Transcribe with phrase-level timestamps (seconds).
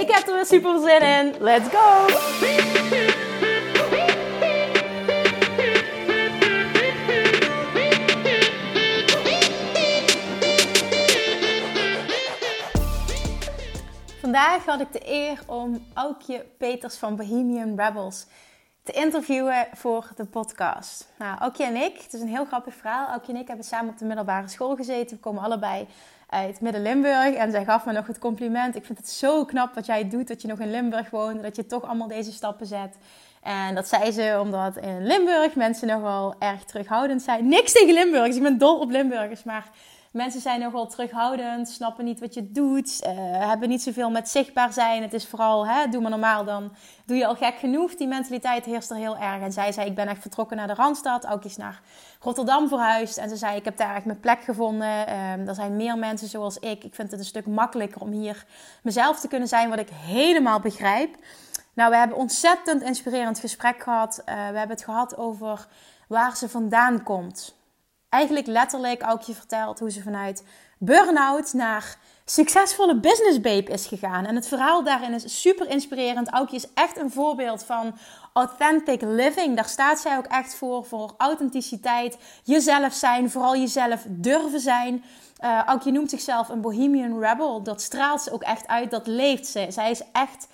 [0.00, 1.34] Ik heb er weer super zin in.
[1.40, 2.06] Let's go!
[14.20, 18.26] Vandaag had ik de eer om Aukje Peters van Bohemian Rebels
[18.82, 21.08] te interviewen voor de podcast.
[21.18, 23.08] Nou, Aukje en ik, het is een heel grappig verhaal.
[23.08, 25.16] Aukje en ik hebben samen op de middelbare school gezeten.
[25.16, 25.86] We komen allebei
[26.26, 27.34] uit Midden-Limburg.
[27.34, 28.76] En zij gaf me nog het compliment.
[28.76, 31.42] Ik vind het zo knap wat jij doet, dat je nog in Limburg woont.
[31.42, 32.96] Dat je toch allemaal deze stappen zet.
[33.42, 37.48] En dat zei ze omdat in Limburg mensen nogal erg terughoudend zijn.
[37.48, 39.44] Niks tegen Limburgers, ik ben dol op Limburgers.
[39.44, 39.70] Maar
[40.16, 43.10] mensen zijn nogal terughoudend, snappen niet wat je doet, uh,
[43.48, 45.02] hebben niet zoveel met zichtbaar zijn.
[45.02, 46.72] Het is vooral, hè, doe maar normaal, dan
[47.04, 47.94] doe je al gek genoeg.
[47.94, 49.42] Die mentaliteit heerst er heel erg.
[49.42, 51.80] En zij zei, ik ben echt vertrokken naar de Randstad, ook eens naar
[52.20, 53.16] Rotterdam verhuisd.
[53.16, 55.14] En ze zei, ik heb daar echt mijn plek gevonden.
[55.14, 56.84] Um, er zijn meer mensen zoals ik.
[56.84, 58.44] Ik vind het een stuk makkelijker om hier
[58.82, 61.16] mezelf te kunnen zijn, wat ik helemaal begrijp.
[61.74, 64.18] Nou, we hebben ontzettend inspirerend gesprek gehad.
[64.18, 65.66] Uh, we hebben het gehad over
[66.08, 67.55] waar ze vandaan komt
[68.16, 70.44] eigenlijk letterlijk ook je verteld hoe ze vanuit
[70.78, 74.24] burn-out naar succesvolle business babe is gegaan.
[74.24, 76.28] En het verhaal daarin is super inspirerend.
[76.28, 77.98] Aukje is echt een voorbeeld van
[78.32, 79.56] authentic living.
[79.56, 85.04] Daar staat zij ook echt voor, voor authenticiteit, jezelf zijn, vooral jezelf durven zijn.
[85.44, 87.62] Uh, Aukje noemt zichzelf een bohemian rebel.
[87.62, 89.66] Dat straalt ze ook echt uit, dat leeft ze.
[89.68, 90.48] Zij is echt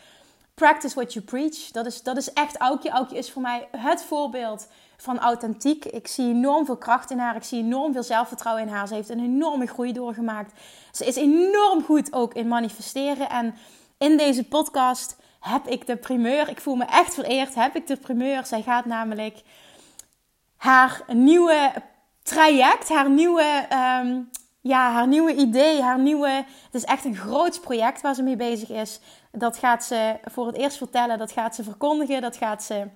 [0.54, 1.70] practice what you preach.
[1.70, 2.91] Dat is, dat is echt Aukje.
[2.91, 4.66] Aukje is voor mij het voorbeeld
[5.02, 5.84] van authentiek.
[5.84, 7.36] Ik zie enorm veel kracht in haar.
[7.36, 8.88] Ik zie enorm veel zelfvertrouwen in haar.
[8.88, 10.60] Ze heeft een enorme groei doorgemaakt.
[10.92, 13.30] Ze is enorm goed ook in manifesteren.
[13.30, 13.54] En
[13.98, 16.48] in deze podcast heb ik de primeur.
[16.48, 17.54] Ik voel me echt vereerd.
[17.54, 18.46] Heb ik de primeur.
[18.46, 19.42] Zij gaat namelijk
[20.56, 21.72] haar nieuwe
[22.22, 23.66] traject, haar nieuwe,
[24.02, 24.30] um,
[24.60, 26.28] ja, haar nieuwe idee, haar nieuwe.
[26.64, 29.00] Het is echt een groot project waar ze mee bezig is.
[29.32, 31.18] Dat gaat ze voor het eerst vertellen.
[31.18, 32.20] Dat gaat ze verkondigen.
[32.20, 32.86] Dat gaat ze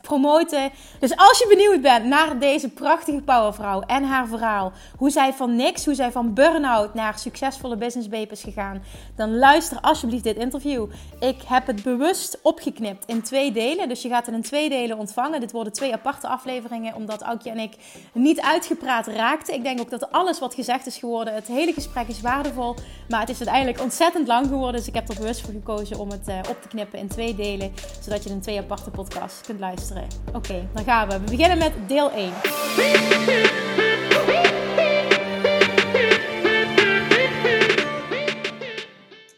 [0.00, 0.70] promoten.
[0.98, 5.56] Dus als je benieuwd bent naar deze prachtige powervrouw en haar verhaal, hoe zij van
[5.56, 8.82] niks, hoe zij van burn-out naar succesvolle business babe is gegaan,
[9.16, 10.86] dan luister alsjeblieft dit interview.
[11.20, 14.98] Ik heb het bewust opgeknipt in twee delen, dus je gaat het in twee delen
[14.98, 15.40] ontvangen.
[15.40, 17.74] Dit worden twee aparte afleveringen, omdat Aukje en ik
[18.12, 19.54] niet uitgepraat raakten.
[19.54, 22.74] Ik denk ook dat alles wat gezegd is geworden, het hele gesprek is waardevol,
[23.08, 26.10] maar het is uiteindelijk ontzettend lang geworden, dus ik heb er bewust voor gekozen om
[26.10, 29.60] het uh, op te knippen in twee delen, zodat je in twee aparte podcasts kunt
[29.60, 29.81] luisteren.
[29.90, 31.20] Oké, okay, dan gaan we.
[31.20, 32.32] We beginnen met deel 1.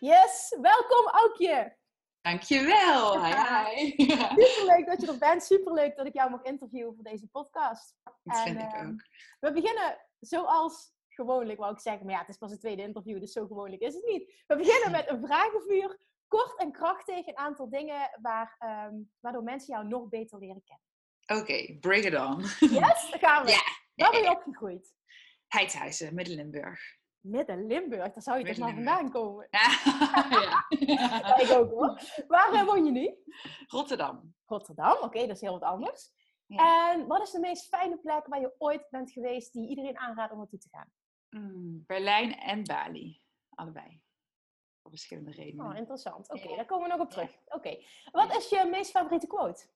[0.00, 1.77] Yes, welkom Aukje.
[2.21, 3.25] Dankjewel.
[3.25, 3.94] Hi, hi.
[4.44, 5.43] Superleuk dat je er bent.
[5.43, 7.94] Superleuk dat ik jou mag interviewen voor deze podcast.
[8.22, 9.03] Dat vind ik ehm, ook.
[9.41, 12.06] We beginnen zoals gewoonlijk, wou ik zeggen.
[12.06, 14.44] Maar ja, het is pas het tweede interview, dus zo gewoonlijk is het niet.
[14.47, 15.99] We beginnen met een vragenvuur
[16.34, 18.56] kort en krachtig een aantal dingen waar,
[18.91, 20.87] um, waardoor mensen jou nog beter leren kennen.
[21.27, 22.41] Oké, okay, bring it on.
[22.81, 23.50] Yes, dan gaan we.
[23.50, 23.62] Ja.
[23.95, 24.94] Waar ben je opgegroeid?
[25.47, 26.81] Heidhuizen, Midden-Limburg.
[27.21, 29.49] Midden-Limburg, daar zou je toch maar vandaan komen?
[29.55, 30.67] Ja.
[30.69, 31.37] ja.
[31.37, 32.00] ik ook hoor.
[32.28, 33.15] Waar uh, woon je nu?
[33.67, 34.34] Rotterdam.
[34.44, 36.12] Rotterdam, oké, okay, dat is heel wat anders.
[36.47, 36.93] Ja.
[36.93, 40.33] En wat is de meest fijne plek waar je ooit bent geweest die iedereen aanraadt
[40.33, 40.93] om naartoe te gaan?
[41.28, 44.03] Mm, Berlijn en Bali, allebei
[44.91, 45.67] verschillende redenen.
[45.67, 46.31] Oh, interessant.
[46.31, 47.31] Oké, daar komen we nog op terug.
[47.45, 47.78] Oké.
[48.12, 49.67] Wat is je meest favoriete quote?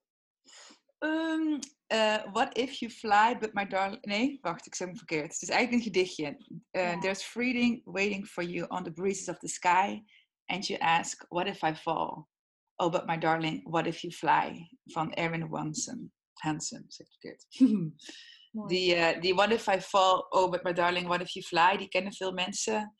[0.98, 1.58] Um,
[1.92, 4.04] uh, what if you fly, but my darling...
[4.04, 5.32] Nee, wacht, ik zeg hem verkeerd.
[5.32, 6.38] Het is eigenlijk een gedichtje.
[6.72, 10.02] Uh, There's freedom waiting for you on the breezes of the sky.
[10.46, 12.28] And you ask, what if I fall?
[12.76, 14.68] Oh, but my darling, what if you fly?
[14.84, 16.12] Van Erwin Hansen.
[16.34, 17.46] Hansen, zeg ik verkeerd.
[18.70, 20.26] die, uh, die What if I fall?
[20.30, 21.76] Oh, but my darling, what if you fly?
[21.76, 22.94] Die kennen veel mensen.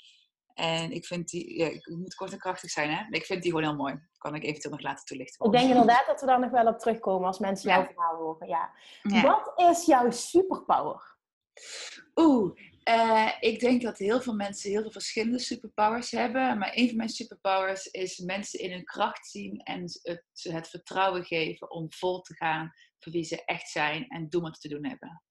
[0.58, 3.04] En ik vind die, ja, ik moet kort en krachtig zijn, hè?
[3.10, 4.00] Ik vind die gewoon heel mooi.
[4.18, 5.46] Kan ik eventueel nog later toelichten.
[5.46, 8.48] Ik denk inderdaad dat we daar nog wel op terugkomen als mensen jouw verhaal horen.
[8.48, 8.72] Ja.
[9.22, 11.16] Wat is jouw superpower?
[12.14, 12.58] Oeh,
[12.88, 16.58] uh, ik denk dat heel veel mensen heel veel verschillende superpowers hebben.
[16.58, 21.24] Maar een van mijn superpowers is mensen in hun kracht zien en het, het vertrouwen
[21.24, 24.74] geven om vol te gaan voor wie ze echt zijn en doen wat ze te
[24.74, 25.22] doen hebben.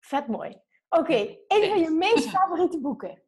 [0.00, 0.60] Vet mooi.
[0.88, 3.22] Oké, okay, een van je meest favoriete boeken?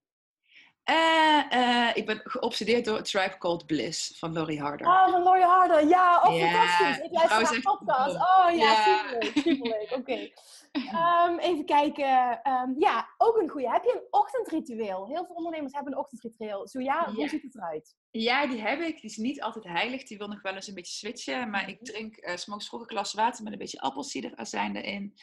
[0.90, 4.86] Eh, ik ben geobsedeerd door Tribe Called Bliss van Laurie Harder.
[4.86, 5.88] Oh, van Laurie Harder.
[5.88, 7.04] Ja, oh, Ja, fantastisch.
[7.04, 8.14] Ik luister is naar podcast.
[8.14, 8.98] Oh ja, Ja.
[8.98, 9.32] superleuk.
[9.36, 10.30] Superleuk, oké.
[10.72, 12.40] Ehm, even kijken.
[12.42, 13.70] Ehm, ja, ook een goeie.
[13.70, 15.06] Heb je een ochtendritueel?
[15.06, 16.68] Heel veel ondernemers hebben een ochtendritueel.
[16.68, 17.94] Zo ja, hoe ziet het eruit?
[18.10, 19.00] Ja, die heb ik.
[19.00, 20.02] Die is niet altijd heilig.
[20.04, 21.50] Die wil nog wel eens een beetje switchen.
[21.50, 25.14] Maar ik drink 's morgens vroeg een glas water met een beetje appelsiederazijn erin.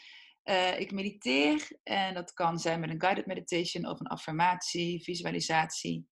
[0.44, 1.80] Eh, ik mediteer.
[1.84, 6.08] En dat kan zijn met een guided meditation of een affirmatie, visualisatie.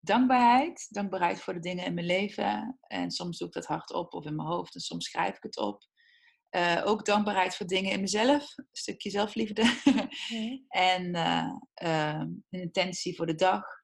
[0.00, 0.86] Dankbaarheid.
[0.90, 2.78] Dankbaarheid voor de dingen in mijn leven.
[2.80, 4.74] En soms doe ik dat hardop of in mijn hoofd.
[4.74, 5.82] En soms schrijf ik het op.
[6.48, 8.56] Eh, ook dankbaarheid voor dingen in mezelf.
[8.56, 9.62] Een stukje zelfliefde.
[10.68, 13.83] En eh, ehm, een intentie voor de dag.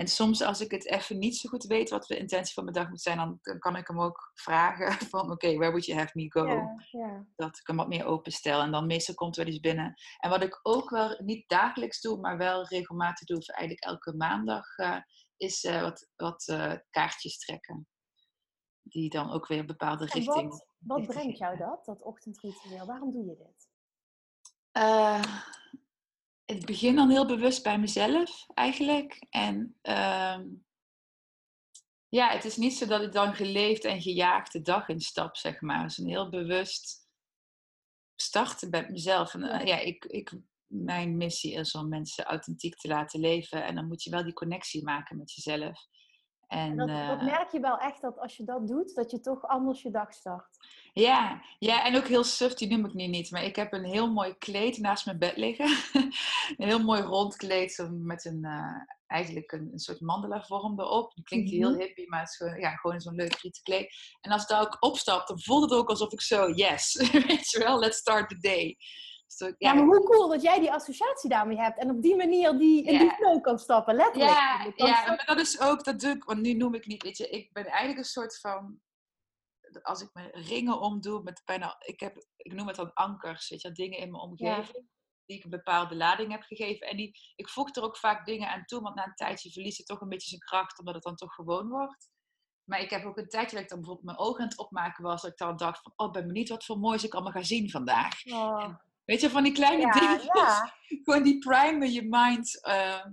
[0.00, 2.76] En soms als ik het even niet zo goed weet wat de intentie van mijn
[2.76, 6.10] dag moet zijn, dan, kan ik hem ook vragen van oké, where would you have
[6.14, 6.68] me go?
[7.36, 8.60] Dat ik hem wat meer openstel.
[8.60, 9.94] En dan meestal komt er wel iets binnen.
[10.18, 14.16] En wat ik ook wel niet dagelijks doe, maar wel regelmatig doe, of eigenlijk elke
[14.16, 14.96] maandag, eh,
[15.36, 17.88] is eh, wat, wat eh, kaartjes trekken.
[18.82, 20.50] Die dan ook weer een bepaalde En richting.
[20.50, 22.86] wat, wat richting brengt jou dat, dat ochtendritueel?
[22.86, 23.68] Waarom doe je dit?
[26.50, 29.26] Het begin dan heel bewust bij mezelf eigenlijk.
[29.30, 30.46] En ehm,
[32.08, 35.60] ja, het is niet zo dat ik dan geleefd en gejaagd de dag instap, zeg
[35.60, 35.82] maar.
[35.82, 37.08] Het is een heel bewust
[38.16, 39.34] starten bij mezelf.
[39.34, 40.32] En, eh, ja, ik, ik,
[40.66, 43.64] mijn missie is om mensen authentiek te laten leven.
[43.64, 45.86] En dan moet je wel die connectie maken met jezelf.
[46.50, 49.20] En, dat, dat eh, merk je wel echt dat als je dat doet, dat je
[49.20, 50.56] toch anders je dag start.
[50.92, 53.30] Ja, ja, en ook heel suf, die noem ik nu niet.
[53.30, 55.66] Maar ik heb een heel mooi kleed naast mijn bed liggen.
[56.56, 61.14] een heel mooi rond kleed met een, eh, eigenlijk een, een soort mandala vorm erop.
[61.14, 61.78] Die klinkt heel Mhm.
[61.80, 63.94] hippie, maar het is gewoon, ja, gewoon zo'n leuk rieten kleed.
[64.20, 66.94] En als ik daar ook opstap, dan voelt het ook alsof ik zo, yes,
[67.26, 68.76] weet je wel, let's start the day.
[69.58, 72.84] Ja, maar hoe cool dat jij die associatie daarmee hebt en op die manier die,
[72.84, 74.32] in die flow kan stappen, letterlijk.
[74.32, 77.16] Ja, ja, maar dat is ook, dat doe ik, want nu noem ik niet, weet
[77.16, 78.80] je, ik ben eigenlijk een soort van,
[79.82, 83.62] als ik mijn ringen omdoe, met bijna, ik, heb, ik noem het dan ankers, weet
[83.62, 84.88] je, dingen in mijn omgeving,
[85.26, 86.86] die ik een bepaalde lading heb gegeven.
[86.86, 89.78] En die, ik voeg er ook vaak dingen aan toe, want na een tijdje verliest
[89.78, 92.10] het toch een beetje zijn kracht, omdat het dan toch gewoon wordt.
[92.64, 95.04] Maar ik heb ook een tijdje dat ik dan bijvoorbeeld mijn ogen aan het opmaken
[95.04, 97.32] was, dat ik dan dacht van, oh, ik ben benieuwd wat voor moois ik allemaal
[97.32, 98.26] ga zien vandaag.
[98.26, 98.74] Oh.
[99.10, 100.20] Weet je, van die kleine Ja, dingen.
[100.34, 100.72] ja.
[101.04, 103.04] Gewoon die primen je mind eh,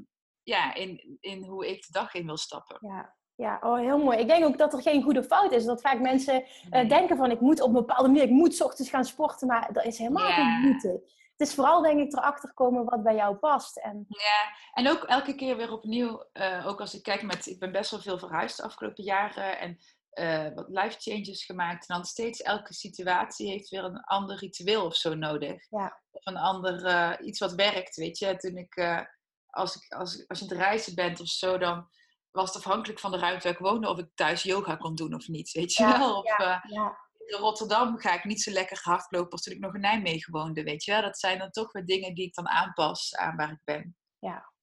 [0.44, 2.78] ja, in, in hoe ik de dag in wil stappen.
[2.82, 4.18] Ja, ja oh, heel mooi.
[4.18, 5.66] Ik denk ook dat er geen goede fout is.
[5.66, 8.62] Dat vaak mensen eh, denken van ik moet op een bepaalde manier, ik moet 's
[8.62, 10.34] ochtends gaan sporten, maar dat is helemaal Ja.
[10.34, 10.92] geen moeten.
[11.38, 13.78] Het is vooral denk ik erachter komen wat bij jou past.
[13.78, 17.60] En Ja, en ook elke keer weer opnieuw, eh, ook als ik kijk met, ik
[17.60, 19.78] ben best wel veel verhuisd de afgelopen jaren en
[20.18, 21.90] eh, wat life changes gemaakt.
[21.90, 25.70] En dan steeds elke situatie heeft weer een ander ritueel of zo nodig.
[25.70, 26.02] Ja.
[26.12, 28.36] Of een ander, eh, iets wat werkt, weet je.
[28.36, 29.02] Toen ik, eh,
[29.50, 31.90] als, ik als, als je aan het reizen bent of zo, dan
[32.32, 35.14] was het afhankelijk van de ruimte waar ik woonde of ik thuis yoga kon doen
[35.14, 36.18] of niet, weet je Ja, wel.
[36.18, 36.98] Of, ja, ja.
[37.26, 40.64] in Rotterdam ga ik niet zo lekker hardlopen als toen ik nog in Nijmegen woonde,
[40.64, 41.02] weet je wel.
[41.02, 43.98] Dat zijn dan toch weer dingen die ik dan aanpas aan waar ik ben.
[44.20, 44.54] Ja.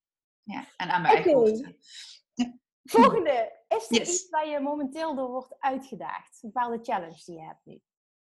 [0.43, 1.75] Ja, en aan mijn eigen Oké.
[2.85, 3.63] Volgende.
[3.69, 4.09] Is er Yes.
[4.09, 6.43] iets waar je momenteel door wordt uitgedaagd?
[6.43, 7.81] Een bepaalde challenge die je hebt nu?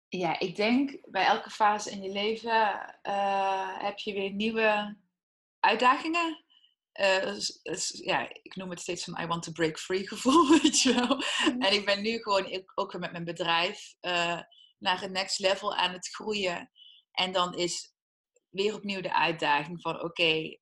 [0.07, 4.97] Ja, ik denk bij elke fase in je leven eh, heb je weer nieuwe
[5.59, 6.45] uitdagingen.
[6.92, 10.47] Eh, dus- dus, ja, ik noem het steeds van I want to break free gevoel,
[10.61, 11.21] weet je wel.
[11.59, 14.42] En ik ben nu gewoon ook weer met mijn bedrijf eh,
[14.78, 16.71] naar een next level aan het groeien.
[17.11, 17.94] En dan is
[18.49, 20.57] weer opnieuw de uitdaging van oké,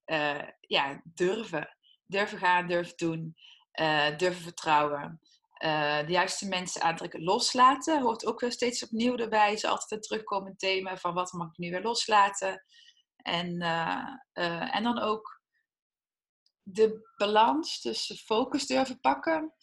[0.59, 1.77] ja, durven.
[2.05, 3.35] Durven gaan, durven doen,
[3.71, 5.19] eh, durven vertrouwen.
[5.53, 8.01] Eh, de juiste mensen aantrekken, loslaten.
[8.01, 9.53] Hoort ook weer steeds opnieuw erbij.
[9.53, 12.63] Is altijd een terugkomend thema van wat mag ik nu weer loslaten.
[13.15, 15.41] En, eh, en dan ook
[16.63, 19.53] de balans tussen focus durven pakken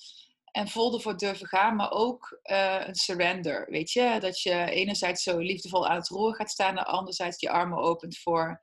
[0.44, 3.70] en vol ervoor durven gaan, maar ook een surrender.
[3.70, 7.50] Weet je, dat je enerzijds zo liefdevol aan het roer gaat staan, en anderzijds je
[7.50, 8.60] armen opent voor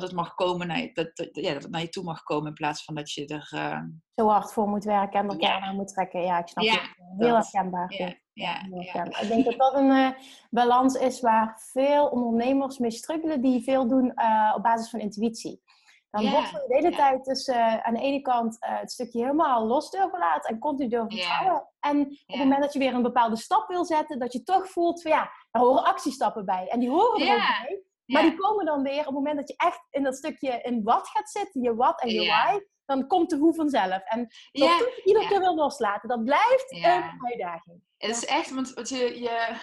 [0.00, 2.22] dat het mag komen, naar je, dat, dat- ja, dat het naar je toe mag
[2.22, 3.48] komen, in plaats van dat je er.
[3.50, 3.80] eh,
[4.14, 5.36] Zo hard voor moet werken en Ja.
[5.36, 6.22] keihard aan moet trekken.
[6.22, 6.90] Ja, ik snap Ja, het.
[7.18, 7.92] Heel herkenbaar.
[7.92, 9.22] ja, ja, herkenbaar.
[9.22, 10.08] Ik denk dat dat een eh,
[10.50, 15.62] balans is waar veel ondernemers mee struggelen die veel doen eh, op basis van intuïtie.
[16.10, 17.48] Dan wordt er de hele tijd dus
[17.82, 21.68] aan de ene kant het stukje helemaal los durven laten en continu durven vertrouwen.
[21.80, 24.68] En op het moment dat je weer een bepaalde stap wil zetten, dat je toch
[24.68, 26.68] voelt van ja, er horen actiestappen bij.
[26.68, 27.82] En die horen er ook bij.
[28.06, 30.82] Maar die komen dan weer op het moment dat je echt in dat stukje in
[30.82, 34.02] wat gaat zitten, je wat en je why, dan komt de hoe vanzelf.
[34.04, 37.80] En dat toch iedere keer wil loslaten, dat blijft een uitdaging.
[37.96, 39.56] Het is echt, want, want je, je,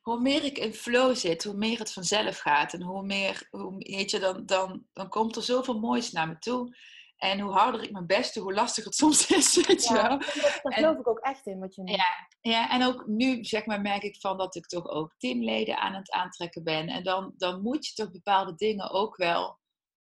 [0.00, 2.72] hoe meer ik in flow zit, hoe meer het vanzelf gaat.
[2.72, 6.38] En hoe meer, hoe, weet je, dan, dan, dan komt er zoveel moois naar me
[6.38, 6.76] toe.
[7.20, 10.18] En hoe harder ik mijn best doe, hoe lastiger het soms is, weet Ja, wel.
[10.18, 13.66] daar geloof ik ook echt in wat je nu Ja, ja, en ook nu zeg
[13.66, 16.88] maar, merk ik van dat ik toch ook teamleden aan het aantrekken ben.
[16.88, 19.58] En dan, dan moet je toch bepaalde dingen ook wel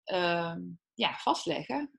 [0.04, 0.60] ehm,
[0.94, 1.90] ja, vastleggen.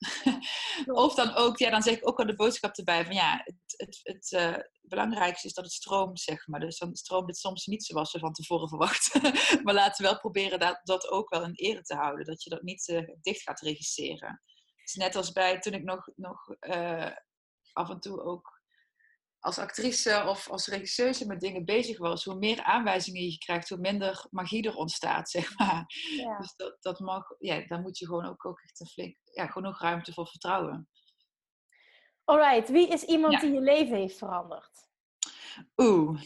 [0.86, 3.56] of dan ook, ja, dan zeg ik ook al de boodschap erbij van ja, het,
[3.66, 6.60] het, het eh, belangrijkste is dat het stroomt, zeg maar.
[6.60, 9.22] Dus dan stroomt het soms niet zoals we van tevoren verwachten.
[9.64, 12.26] maar laten we wel proberen dat, dat ook wel in ere te houden.
[12.26, 14.42] Dat je dat niet eh, dicht gaat regisseren.
[14.84, 17.12] Is net als bij toen ik nog, nog eh,
[17.74, 18.62] af en toe ook
[19.40, 23.78] als actrice of als regisseuse met dingen bezig was, hoe meer aanwijzingen je krijgt, hoe
[23.78, 25.86] minder magie er ontstaat, zeg maar.
[26.16, 26.38] Ja.
[26.38, 29.48] Dus dat, dat mag, ja, daar moet je gewoon ook, ook echt een flink, ja,
[29.48, 30.88] genoeg ruimte voor vertrouwen.
[32.24, 33.40] Alright, wie is iemand Ja.
[33.40, 34.88] die je leven heeft veranderd?
[35.76, 36.22] Oeh.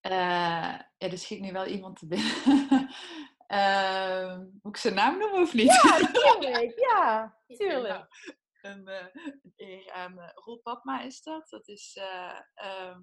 [0.00, 2.34] Eh, ja, er schiet nu wel iemand te binnen.
[3.48, 5.72] Ehm, moet ik zijn naam noemen of niet?
[5.82, 6.78] Ja, tuurlijk.
[6.78, 7.88] Ja, tuurlijk.
[7.88, 8.06] Nou,
[8.60, 11.48] een, eh, een eer aan eh, Roel Papma is dat.
[11.48, 13.00] Dat is eh, ehm,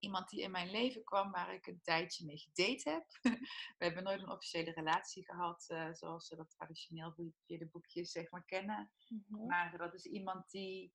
[0.00, 3.06] iemand die in mijn leven kwam waar ik een tijdje mee gedate heb.
[3.78, 8.12] We hebben nooit een officiële relatie gehad, eh, zoals we dat traditioneel via de boekjes
[8.12, 8.90] zeg maar kennen.
[9.08, 9.46] Mhm.
[9.46, 10.92] Maar dat is iemand die,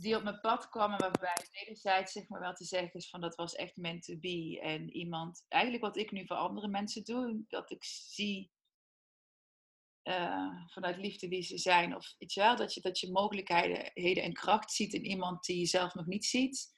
[0.00, 3.20] die op mijn pad kwam en waarbij wederzijds zeg maar wel te zeggen is van
[3.20, 4.60] dat was echt meant to be.
[4.62, 8.52] En iemand, eigenlijk wat ik nu voor andere mensen doe, dat ik zie
[10.02, 11.96] eh, vanuit liefde wie ze zijn.
[11.96, 15.58] Of iets wel, dat je, dat je mogelijkheden heden en kracht ziet in iemand die
[15.58, 16.74] je zelf nog niet ziet.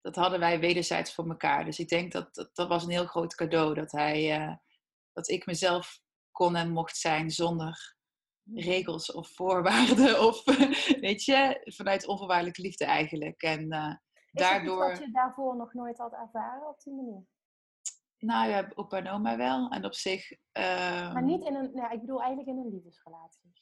[0.00, 1.64] Dat hadden wij wederzijds voor elkaar.
[1.64, 3.74] Dus ik denk dat dat, dat was een heel groot cadeau.
[3.74, 4.56] Dat, hij, eh,
[5.12, 7.95] dat ik mezelf kon en mocht zijn zonder
[8.54, 10.20] regels of voorwaarden.
[10.26, 10.44] Of
[11.00, 13.42] weet je, vanuit onvoorwaardelijke liefde eigenlijk.
[13.42, 14.00] En Is het
[14.30, 14.88] iets daardoor...
[14.88, 17.24] wat je daarvoor nog nooit had ervaren op die manier?
[18.18, 19.70] Nou ja, opa en oma wel.
[19.70, 20.30] En op zich...
[20.52, 23.52] Maar ehm, niet in een, nou, ik bedoel eigenlijk in een liefdesrelatie.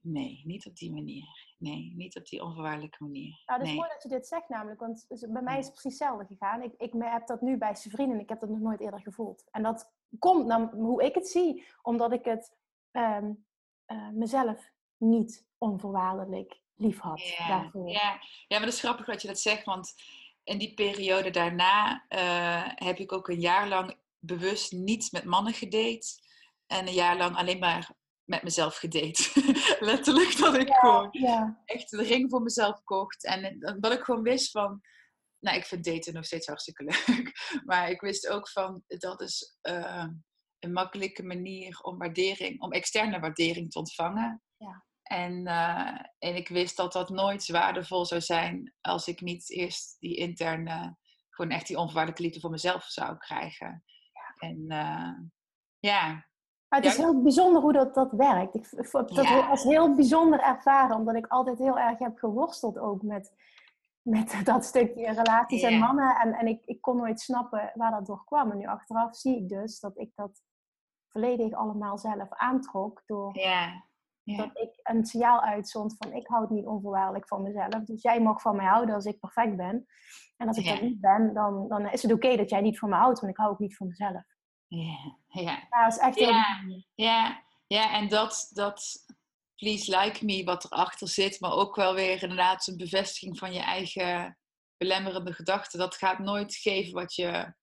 [0.00, 1.54] Nee, niet op die manier.
[1.58, 3.42] Nee, niet op die onvoorwaardelijke manier.
[3.46, 3.76] Nou, dat is nee.
[3.76, 6.62] mooi dat je dit zegt namelijk, want bij mij is het precies hetzelfde gegaan.
[6.62, 9.00] Ik, ik heb dat nu bij zijn vrienden en ik heb dat nog nooit eerder
[9.00, 9.44] gevoeld.
[9.50, 12.56] En dat komt dan hoe ik het zie, omdat ik het
[12.90, 13.32] ehm,
[13.86, 17.88] eh, mezelf niet onvoorwaardelijk lief had Ja, daarvoor.
[17.90, 18.20] ja.
[18.46, 19.94] ja, maar dat is grappig dat je dat zegt, want
[20.44, 25.52] in die periode daarna eh, heb ik ook een jaar lang bewust niet met mannen
[25.54, 26.06] gedate.
[26.66, 27.90] En een jaar lang alleen maar
[28.24, 29.30] met mezelf gedate.
[29.80, 33.24] Letterlijk dat ik gewoon Ja, echt de ring voor mezelf kocht.
[33.24, 34.80] En dat ik gewoon wist van...
[35.38, 37.32] Nou, ik vind daten nog steeds hartstikke leuk.
[37.64, 40.06] Maar ik wist ook van, dat is eh,
[40.64, 44.42] een makkelijke manier om waardering, om externe waardering te ontvangen.
[44.56, 44.84] Ja.
[45.02, 49.96] En, eh, en ik wist dat dat nooit waardevol zou zijn als ik niet eerst
[50.00, 50.96] die interne,
[51.30, 53.84] gewoon echt die onvoorwaardelijke liefde voor mezelf zou krijgen.
[54.38, 55.12] En eh,
[55.78, 56.26] ja,
[56.68, 57.02] Maar het is Ja.
[57.04, 58.54] heel bijzonder hoe dat, dat werkt.
[58.54, 59.46] Ik v- heb dat Ja.
[59.48, 63.32] als heel bijzonder ervaren, omdat ik altijd heel erg heb geworsteld ook met,
[64.02, 65.78] met dat stukje relaties en Ja.
[65.78, 66.16] mannen.
[66.16, 68.50] En, en ik, ik kon nooit snappen waar dat door kwam.
[68.50, 70.42] En nu achteraf zie ik dus dat ik dat
[71.14, 73.32] volledig allemaal zelf aantrok door
[74.24, 77.84] dat ik een signaal uitzond van ik houd niet onvoorwaardelijk van mezelf.
[77.84, 79.86] Dus jij mag van mij houden als ik perfect ben.
[80.36, 82.88] En als ik dat niet ben, dan, dan is het oké dat jij niet van
[82.88, 84.22] me houdt, want ik hou ook niet van mezelf.
[84.66, 85.66] ja, ja.
[85.70, 86.18] Ja, dat is echt.
[86.94, 89.04] Ja, ja en dat, dat
[89.56, 93.60] please like me wat erachter zit, maar ook wel weer inderdaad een bevestiging van je
[93.60, 94.38] eigen
[94.76, 95.78] belemmerende gedachten.
[95.78, 97.54] Dat gaat nooit geven wat je,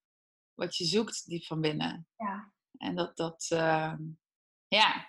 [0.54, 2.08] wat je zoekt diep van binnen.
[2.16, 2.51] Ja.
[2.82, 4.02] En dat, dat ehm,
[4.68, 5.08] ja.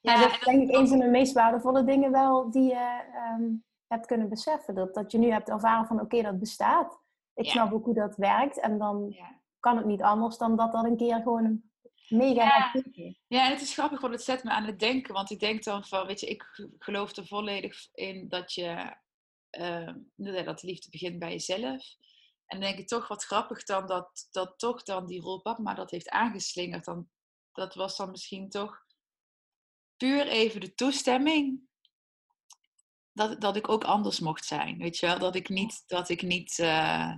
[0.00, 3.04] Ja, Ja, dat is denk ik een van de meest waardevolle dingen wel die je
[3.14, 3.52] ehm,
[3.86, 4.74] hebt kunnen beseffen.
[4.74, 7.00] Dat, dat je nu hebt ervaren van oké, dat bestaat.
[7.34, 7.50] Ik Ja.
[7.50, 8.60] snap ook hoe dat werkt.
[8.60, 9.40] En dan ja.
[9.60, 11.70] kan het niet anders dan dat dat een keer gewoon een
[12.08, 12.82] mega Ja.
[13.26, 15.14] Ja, en het is grappig, want het zet me aan het denken.
[15.14, 18.96] Want ik denk dan van, weet je, ik geloof er volledig in dat je,
[19.50, 21.84] ehm, dat de liefde begint bij jezelf.
[22.50, 25.74] En dan denk ik toch wat grappig dan dat, dat toch dan die rol papa
[25.74, 26.84] dat heeft aangeslingerd.
[26.84, 27.08] Dan,
[27.52, 28.84] dat was dan misschien toch
[29.96, 31.68] puur even de toestemming
[33.12, 34.78] dat, dat ik ook anders mocht zijn.
[34.78, 37.12] Weet je wel, dat ik niet, dat ik niet eh,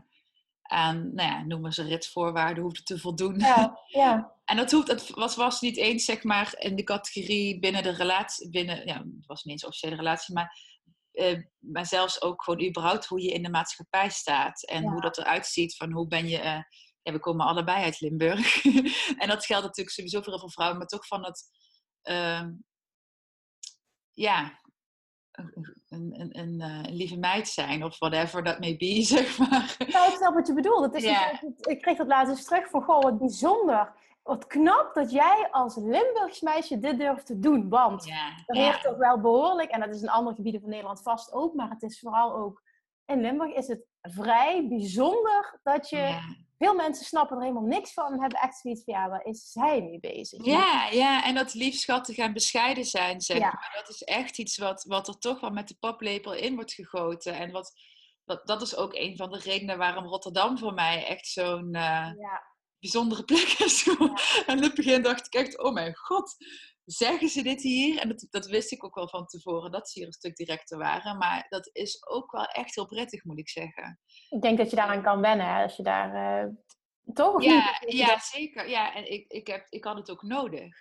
[0.63, 3.39] aan, nou ja, noem eens een ritsvoorwaarden hoefde te voldoen.
[3.39, 4.31] Ja, ja.
[4.45, 7.91] En dat hoeft, het was, was niet eens zeg maar in de categorie binnen de
[7.91, 10.72] relatie, binnen, ja, het was niet eens een officiële relatie, maar,
[11.13, 14.91] eh, maar zelfs ook gewoon überhaupt hoe je in de maatschappij staat en Ja.
[14.91, 16.63] hoe dat eruit ziet van hoe ben je, eh,
[17.03, 18.65] ja, we komen allebei uit Limburg.
[19.23, 21.43] en dat geldt natuurlijk sowieso voor heel veel vrouwen, maar toch van het,
[22.03, 22.51] ehm,
[24.13, 24.61] ja,
[25.33, 29.75] een, een, een, een, eh, lieve meid zijn of whatever that may be, zeg maar.
[29.79, 30.85] Ik snap wat je bedoelt.
[30.85, 31.31] Het is Ja.
[31.31, 33.93] dus- ik kreeg dat laatst eens terug van, goh, wat bijzonder.
[34.23, 37.69] Wat knap dat jij als Limburgs meisje dit durft te doen.
[37.69, 38.79] Want Ja, er ja.
[38.79, 41.83] toch wel behoorlijk, en dat is in andere gebieden van Nederland vast ook, maar het
[41.83, 42.63] is vooral ook
[43.07, 45.97] in Limburg is het vrij bijzonder dat je.
[45.97, 46.21] Ja.
[46.59, 49.53] Veel mensen snappen er helemaal niks van en hebben echt zoiets van ja, waar is
[49.53, 50.45] zij mee bezig?
[50.45, 53.73] Ja, ja, en dat liefschattig en bescheiden zijn, zeg maar.
[53.75, 57.35] Dat is echt iets wat, wat er toch wel met de paplepel in wordt gegoten.
[57.35, 57.73] En wat,
[58.25, 62.13] wat, dat is ook een van de redenen waarom Rotterdam voor mij echt zo'n eh,
[62.17, 62.52] Ja,
[62.83, 63.87] bijzondere plek is.
[64.47, 66.37] En in het begin dacht ik echt, oh mijn god,
[66.85, 67.99] zeggen ze dit hier?
[67.99, 70.79] En dat, dat wist ik ook wel van tevoren, dat ze hier een stuk directer
[70.79, 71.19] waren.
[71.19, 74.01] Maar dat is ook wel echt heel prettig, moet ik zeggen.
[74.29, 76.43] ik denk dat je daaraan kan wennen hè, als je daar.
[76.45, 76.49] eh,
[77.15, 77.43] toch?
[77.43, 78.69] Ja, ja zeker.
[78.69, 80.77] Ja, en ik, ik, heb, ik had het ook nodig.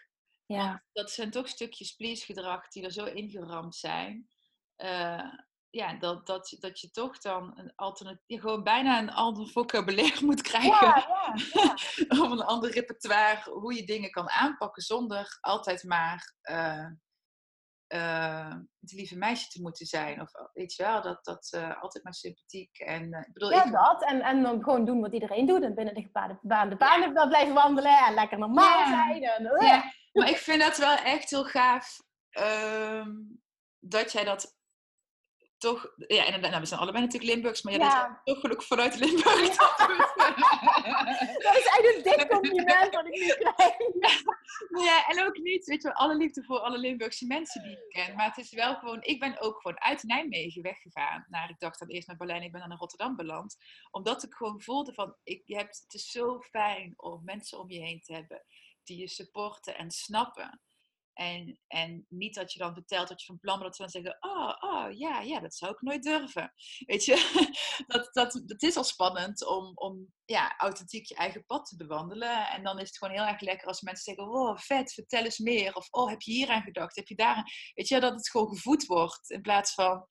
[0.46, 0.84] ja.
[0.92, 4.28] dat zijn toch stukjes please-gedrag die er zo ingeramd zijn.
[4.76, 5.34] Eh,
[5.72, 10.42] ja, dat, dat, dat je toch dan een alternatief, gewoon bijna een ander vocabulaire moet
[10.42, 10.88] krijgen.
[10.88, 11.74] Ja, ja, ja.
[12.24, 16.86] Of een ander repertoire, hoe je dingen kan aanpakken zonder altijd maar eh,
[17.92, 20.22] eh, het lieve meisje te moeten zijn.
[20.22, 22.78] Of weet je wel, dat, dat eh, altijd maar sympathiek.
[22.78, 24.04] En eh, ik bedoel, Ja, ik, dat.
[24.04, 25.64] En, en dan gewoon doen wat iedereen doet.
[25.64, 28.06] En binnen de gebaande baan de baan dan blijven wandelen.
[28.08, 29.24] En lekker normaal zijn.
[29.24, 29.68] En, eh.
[29.68, 31.98] Ja, maar ik vind dat wel echt heel gaaf
[32.30, 33.12] ehm,
[33.80, 34.56] dat jij dat
[35.62, 35.94] toch.
[36.08, 38.06] Ja, inderdaad, nou, we zijn allebei natuurlijk Limburgs, maar jij Ja.
[38.08, 39.56] bent toch gelukkig vanuit Limburg.
[41.46, 43.76] Dat is echt een dik compliment wat ik nu krijg.
[44.88, 47.90] ja, en ook niet, weet je wel, alle liefde voor alle Limburgse mensen die ik
[47.90, 48.16] ken.
[48.16, 51.26] Maar het is wel gewoon, ik ben ook gewoon uit Nijmegen weggegaan.
[51.30, 53.58] Naar, ik dacht dan eerst naar Berlijn, ik ben dan naar Rotterdam beland.
[53.92, 57.70] Omdat ik gewoon voelde van, ik, je hebt, het is zo fijn om mensen om
[57.72, 58.46] je heen te hebben
[58.84, 60.62] die je supporten en snappen.
[61.14, 64.04] En, en niet dat je dan vertelt dat je van plan bent, dat ze dan
[64.04, 66.54] zeggen, oh, oh, ja, ja, dat zou ik nooit durven.
[66.86, 67.42] Weet je,
[67.88, 72.50] dat, dat, het is al spannend om, om ja, authentiek je eigen pad te bewandelen.
[72.50, 75.40] En dan is het gewoon heel erg lekker als mensen zeggen, oh, vet, vertel eens
[75.40, 75.76] meer.
[75.76, 76.96] Of, oh, heb je hier aan gedacht?
[76.96, 77.46] Heb je daar aan...
[77.74, 79.30] Weet je, dat het gewoon gevoed wordt.
[79.30, 80.08] In plaats van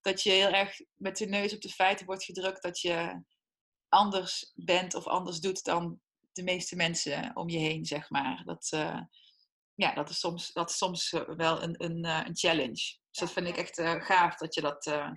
[0.00, 3.22] dat je heel erg met de neus op de feiten wordt gedrukt dat je
[3.88, 6.00] anders bent of anders doet dan
[6.32, 8.42] de meeste mensen om je heen, zeg maar.
[8.44, 9.00] Dat, eh,
[9.74, 12.72] ja, dat is soms, dat is soms eh, wel een, een, eh, een challenge.
[13.10, 14.86] Dus dat vind ik echt eh, gaaf dat je dat.
[14.86, 15.10] eh,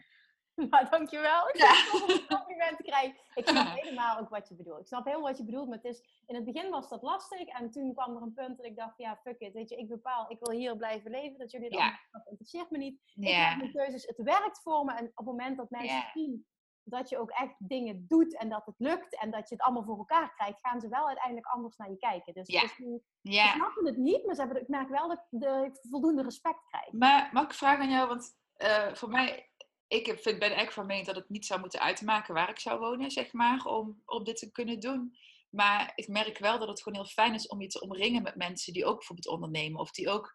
[0.70, 1.50] Maar dankjewel.
[1.50, 1.70] Ik Ja.
[2.08, 3.16] een compliment krijgen.
[3.34, 4.80] Ik snap helemaal ook wat je bedoelt.
[4.80, 5.68] Ik snap heel wat je bedoelt.
[5.68, 7.48] Maar het is, in het begin was dat lastig.
[7.48, 9.54] En toen kwam er een punt dat ik dacht, ja, fuck it.
[9.54, 11.38] Weet je, ik bepaal, ik wil hier blijven leven.
[11.38, 11.82] Dat jullie het Ja.
[11.82, 13.00] allemaal- dat interesseert me niet.
[13.16, 14.06] Ik maak mijn keuzes.
[14.06, 14.94] Het werkt voor me.
[14.94, 16.46] En op het moment dat mensen zien
[16.86, 19.84] dat je ook echt dingen doet en dat het lukt en dat je het allemaal
[19.84, 22.34] voor elkaar krijgt, gaan ze wel uiteindelijk anders naar je kijken.
[22.34, 22.68] Dus Ja.
[22.68, 26.60] ze snappen het niet, maar ze hebben, ik merk wel dat ik de voldoende respect
[26.68, 26.92] krijg.
[26.92, 28.08] Maar mag ik vragen aan jou?
[28.08, 29.50] Want eh, voor mij,
[29.88, 32.80] ik vind, ben echt van mening dat het niet zou moeten uitmaken waar ik zou
[32.80, 35.16] wonen, zeg maar, om, om dit te kunnen doen.
[35.50, 38.36] Maar ik merk wel dat het gewoon heel fijn is om je te omringen met
[38.36, 39.80] mensen die ook bijvoorbeeld ondernemen.
[39.80, 40.34] Of die ook.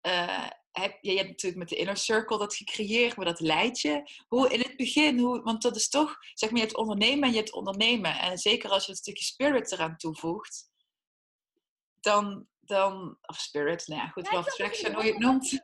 [0.00, 4.02] Eh, heb, je hebt natuurlijk met de inner circle dat gecreëerd, maar dat leidt je.
[4.28, 7.30] Hoe in het begin, hoe, want dat is toch, zeg maar, je hebt ondernemen en
[7.30, 8.18] je hebt ondernemen.
[8.18, 10.70] En zeker als je het stukje spirit eraan toevoegt,
[12.00, 15.62] dan, dan of spirit, nou ja, goed, Ja, wat traction, hoe je het noemt.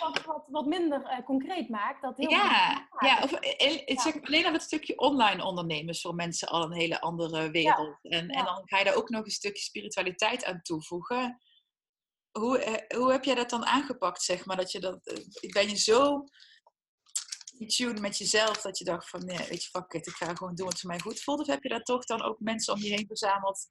[0.00, 2.02] Wat, wat, wat minder eh, concreet maakt.
[2.02, 6.14] Dat heel Ja, ja of, eh, zeg, alleen al het stukje online ondernemen is voor
[6.14, 7.98] mensen al een hele andere wereld.
[8.02, 11.40] en, en dan ga je daar ook nog een stukje spiritualiteit aan toevoegen.
[12.38, 14.56] Hoe, eh, hoe heb jij dat dan aangepakt, zeg maar?
[14.56, 16.24] Dat je dat, eh, ben je zo
[17.58, 20.34] in tune met jezelf dat je dacht van, nee, weet je, fuck it, ik ga
[20.34, 21.40] gewoon doen wat voor mij goed voelt?
[21.40, 23.66] Of heb je daar toch dan ook mensen om je heen verzameld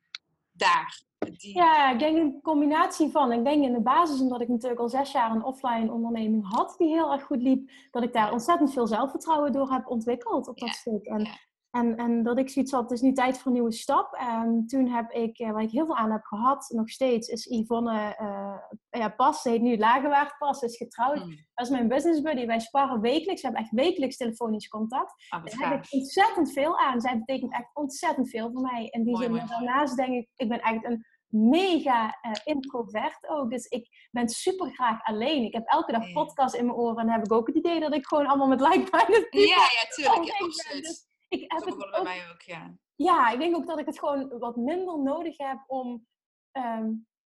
[0.52, 1.04] daar?
[1.18, 3.32] Die, Ja, ik denk een combinatie van.
[3.32, 6.76] Ik denk in de basis, omdat ik natuurlijk al zes jaar een offline onderneming had
[6.78, 10.58] die heel erg goed liep, dat ik daar ontzettend veel zelfvertrouwen door heb ontwikkeld op
[10.58, 11.06] dat Ja, stuk.
[11.06, 11.38] En, ja.
[11.76, 14.14] En, en dat ik zoiets had, het is nu tijd voor een nieuwe stap.
[14.14, 17.46] En toen heb ik, eh, waar ik heel veel aan heb gehad, nog steeds, is
[17.46, 21.18] Yvonne eh, ja, Pas, ze heet nu Lagewaard Pas, is getrouwd.
[21.18, 21.36] Hmm.
[21.54, 22.46] Dat is mijn business buddy.
[22.46, 25.14] Wij sparren wekelijks, we hebben echt wekelijks telefonisch contact.
[25.30, 27.02] Ah, Daar heb ik ontzettend veel aan.
[27.02, 28.88] Zij betekent echt ontzettend veel voor mij.
[28.90, 33.50] In die zin, daarnaast denk ik, ik ben echt een mega eh, introvert ook.
[33.50, 35.44] Dus ik ben super graag alleen.
[35.44, 36.98] Ik heb elke dag podcast in mijn oren.
[36.98, 39.86] En dan heb ik ook het idee dat ik gewoon allemaal met like-minded Ja, ja,
[39.96, 40.26] tuurlijk.
[40.40, 41.14] Ja, absoluut.
[41.28, 42.76] Ik heb Dat het begon bij ook, mij ook, ja.
[42.96, 46.08] ja, ik denk ook dat ik het gewoon wat minder nodig heb om...
[46.52, 46.90] ehm,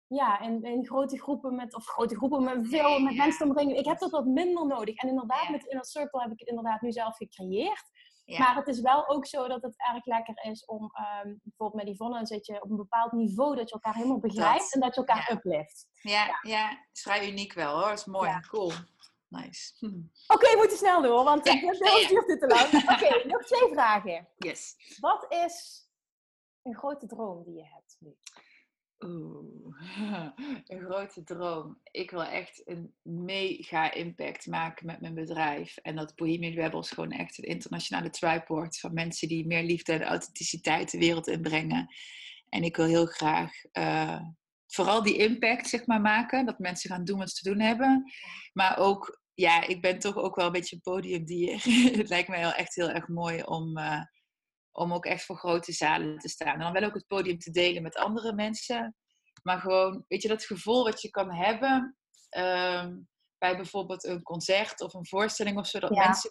[0.08, 3.22] ja, in, in grote groepen met, of grote groepen met veel Nee, met ja.
[3.22, 3.76] mensen te omringen.
[3.76, 4.96] Ik heb dat wat minder nodig.
[4.96, 5.50] En inderdaad, Ja.
[5.50, 7.84] met Inner Circle heb ik het inderdaad nu zelf gecreëerd.
[8.24, 8.38] Ja.
[8.38, 11.94] Maar het is wel ook zo dat het erg lekker is om, ehm, bijvoorbeeld met
[11.94, 14.94] Yvonne, zit je op een bepaald niveau dat je elkaar helemaal begrijpt Dat, en dat
[14.94, 15.86] je elkaar uplift.
[16.02, 16.86] Ja, ja.
[16.92, 17.88] vrij uniek wel hoor.
[17.88, 18.40] Dat is mooi.
[18.40, 18.72] Cool.
[19.28, 19.72] Nice.
[19.78, 20.02] Hm.
[20.26, 22.08] Oké, we moeten snel door, want Ja, het ja, ja.
[22.08, 22.72] duurt dit te lang.
[22.92, 24.28] Oké, nog twee vragen.
[24.36, 24.74] Yes.
[25.00, 25.86] Wat is
[26.62, 28.16] een grote droom die je hebt nu?
[28.98, 29.80] Oeh,
[30.66, 31.80] een grote droom.
[31.90, 35.76] Ik wil echt een mega impact maken met mijn bedrijf.
[35.76, 39.92] En dat Bohemian Rebels gewoon echt een internationale tribe wordt van mensen die meer liefde
[39.92, 41.94] en authenticiteit de wereld inbrengen.
[42.48, 44.22] En ik wil heel graag uh,
[44.66, 46.46] vooral die impact zeg maar maken.
[46.46, 48.12] Dat mensen gaan doen wat ze te doen hebben.
[48.52, 51.62] Maar ook, ja, ik ben toch ook wel een beetje een podiumdier.
[51.98, 53.78] het lijkt mij wel echt heel erg mooi om...
[53.78, 54.02] Uh,
[54.76, 56.52] om ook echt voor grote zalen te staan.
[56.52, 58.96] En dan wel ook het podium te delen met andere mensen.
[59.42, 61.96] Maar gewoon, weet je, dat gevoel wat je kan hebben
[62.36, 66.30] um, bij bijvoorbeeld een concert of een voorstelling of zo, dat mensen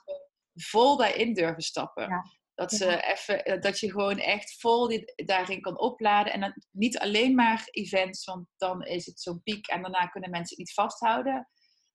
[0.53, 2.09] vol daarin durven stappen.
[2.09, 2.23] Ja.
[2.55, 6.33] Dat, ze even, eh, dat je gewoon echt vol die, daarin kan opladen.
[6.33, 10.29] En dan niet alleen maar events, want dan is het zo'n piek en daarna kunnen
[10.29, 11.49] mensen het niet vasthouden.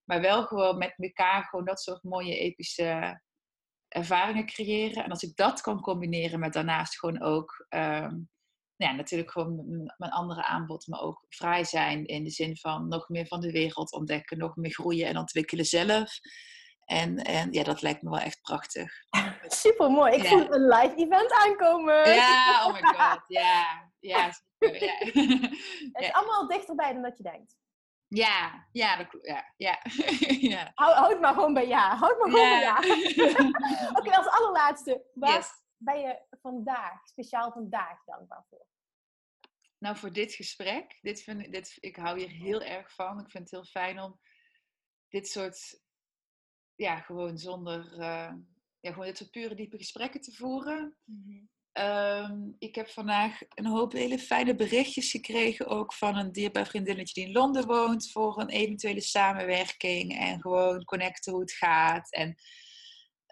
[0.05, 3.21] Maar wel gewoon met elkaar gewoon dat soort mooie epische
[3.89, 5.05] ervaringen creëren.
[5.05, 8.29] En als ik dat kan combineren met daarnaast gewoon ook, um,
[8.77, 9.65] ja, natuurlijk gewoon
[9.97, 13.51] mijn andere aanbod, maar ook vrij zijn in de zin van nog meer van de
[13.51, 16.19] wereld ontdekken, nog meer groeien en ontwikkelen zelf.
[16.91, 18.93] En, en ja, dat lijkt me wel echt prachtig.
[19.63, 20.13] Super mooi.
[20.13, 22.15] Ik voel een live event aankomen.
[22.15, 23.25] Ja, oh my god.
[23.27, 24.17] Ja, ja.
[24.19, 24.31] ja.
[25.93, 27.57] Het is allemaal dichterbij dan dat je denkt.
[28.09, 29.27] Ja, ja, dat klopt.
[29.27, 29.79] Ja, ja.
[30.51, 30.73] ja.
[30.75, 31.97] Houd, houd maar gewoon bij ja.
[31.97, 32.77] Houd maar gewoon bij ja.
[33.99, 35.05] Oké, als allerlaatste.
[35.15, 38.67] Waar ben je vandaag, speciaal vandaag, dankbaar voor?
[39.79, 40.99] Nou, voor dit gesprek.
[41.01, 43.21] Dit vind, dit, ik hou hier heel erg van.
[43.21, 44.21] Ik vind het heel fijn om
[45.09, 45.81] dit soort,
[46.81, 48.33] ja, gewoon zonder, uh,
[48.81, 50.97] ja, gewoon dit soort pure diepe gesprekken te voeren.
[51.05, 56.67] Mm Um, ik heb vandaag een hoop hele fijne berichtjes gekregen, ook van een dierbaar
[56.67, 62.13] vriendinnetje die in Londen woont, voor een eventuele samenwerking en gewoon connecten hoe het gaat.
[62.13, 62.35] En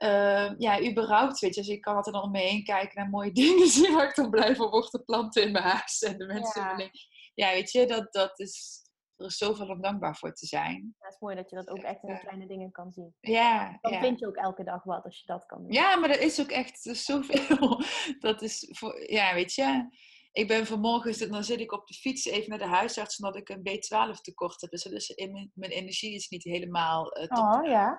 [0.03, 3.69] uh, ja, überhaupt, weet je, dus ik kan altijd nog mee kijken naar mooie dingen
[3.69, 6.63] zien waar ik dan blij van word, de planten in mijn huis en de mensen
[6.63, 6.71] ja.
[6.71, 6.91] in mijn
[7.35, 8.83] Ja, weet je, dat, dat is
[9.19, 10.95] er is zoveel om dankbaar voor te zijn.
[10.99, 13.15] Ja, het is mooi dat je dat ook echt in de kleine dingen kan zien.
[13.21, 13.79] Ja.
[13.81, 15.73] Dan vind je ook elke dag wat als je dat kan doen.
[15.73, 17.83] Ja, maar er is ook echt zoveel.
[18.29, 19.89] Dat is voor, ja, weet je.
[20.33, 23.49] Ik ben vanmorgen, dan zit ik op de fiets even naar de huisarts omdat ik
[23.49, 24.71] een B12 tekort heb.
[24.71, 27.55] Dus, dus in mijn, energie is niet helemaal uh, top.
[27.55, 27.97] Oh, ja.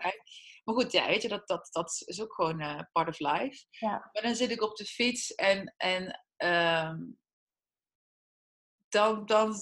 [0.63, 3.65] Maar goed, ja, weet je, dat, dat, dat is ook gewoon uh, part of life.
[3.69, 4.09] Ja.
[4.11, 7.17] Maar dan zit ik op de fiets en, en um,
[8.89, 9.53] dan, dan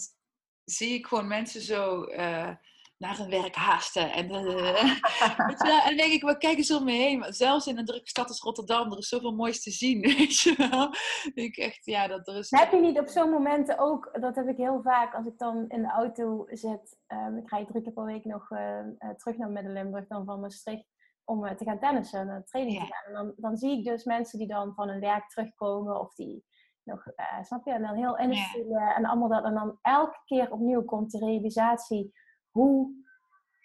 [0.71, 2.49] zie ik gewoon mensen zo uh,
[2.97, 4.11] naar hun werk haasten.
[4.11, 4.83] En, uh,
[5.51, 7.25] en dan denk ik, wat kijk eens om me heen.
[7.33, 10.01] Zelfs in een drukke stad als Rotterdam, er is zoveel moois te zien.
[10.17, 10.89] Weet je wel?
[11.33, 12.49] denk ik echt, ja, dat er is...
[12.49, 15.65] Heb je niet op zo'n momenten ook, dat heb ik heel vaak, als ik dan
[15.67, 16.97] in de auto zit.
[17.07, 18.79] Um, ik rijd drie keer per week nog uh,
[19.17, 20.85] terug naar Midden-Limburg, dan van Maastricht.
[21.23, 23.05] Om te gaan tennissen en training te gaan.
[23.05, 26.45] En dan, dan zie ik dus mensen die dan van hun werk terugkomen of die
[26.87, 27.71] nog, uh, snap je?
[27.71, 29.43] En dan heel industrie en allemaal dat.
[29.43, 32.13] En dan elke keer opnieuw komt de realisatie
[32.51, 33.05] hoe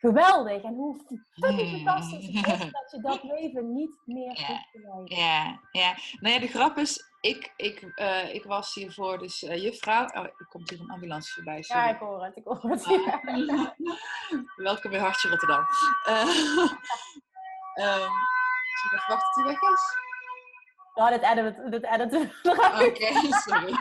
[0.03, 0.97] geweldig en hoe
[1.31, 4.47] fucking fantastisch het is dat je dat leven niet meer ja.
[4.47, 5.17] hoeft te leiden.
[5.17, 5.95] Ja, ja.
[6.21, 10.05] Nou ja, de grap is, ik, ik, uh, ik was hiervoor dus uh, juffrouw.
[10.05, 11.63] Oh, er komt hier een ambulance voorbij.
[11.63, 11.83] Sorry.
[11.83, 12.87] Ja, ik hoor het, ik hoor het.
[12.87, 13.67] Uh,
[14.69, 15.61] welkom bij Hartje Rotterdam.
[17.85, 18.13] um,
[18.85, 20.11] ik even wachten tot hij weg is?
[20.95, 23.73] Ja, dit editen, dit editen Oké, okay, sorry.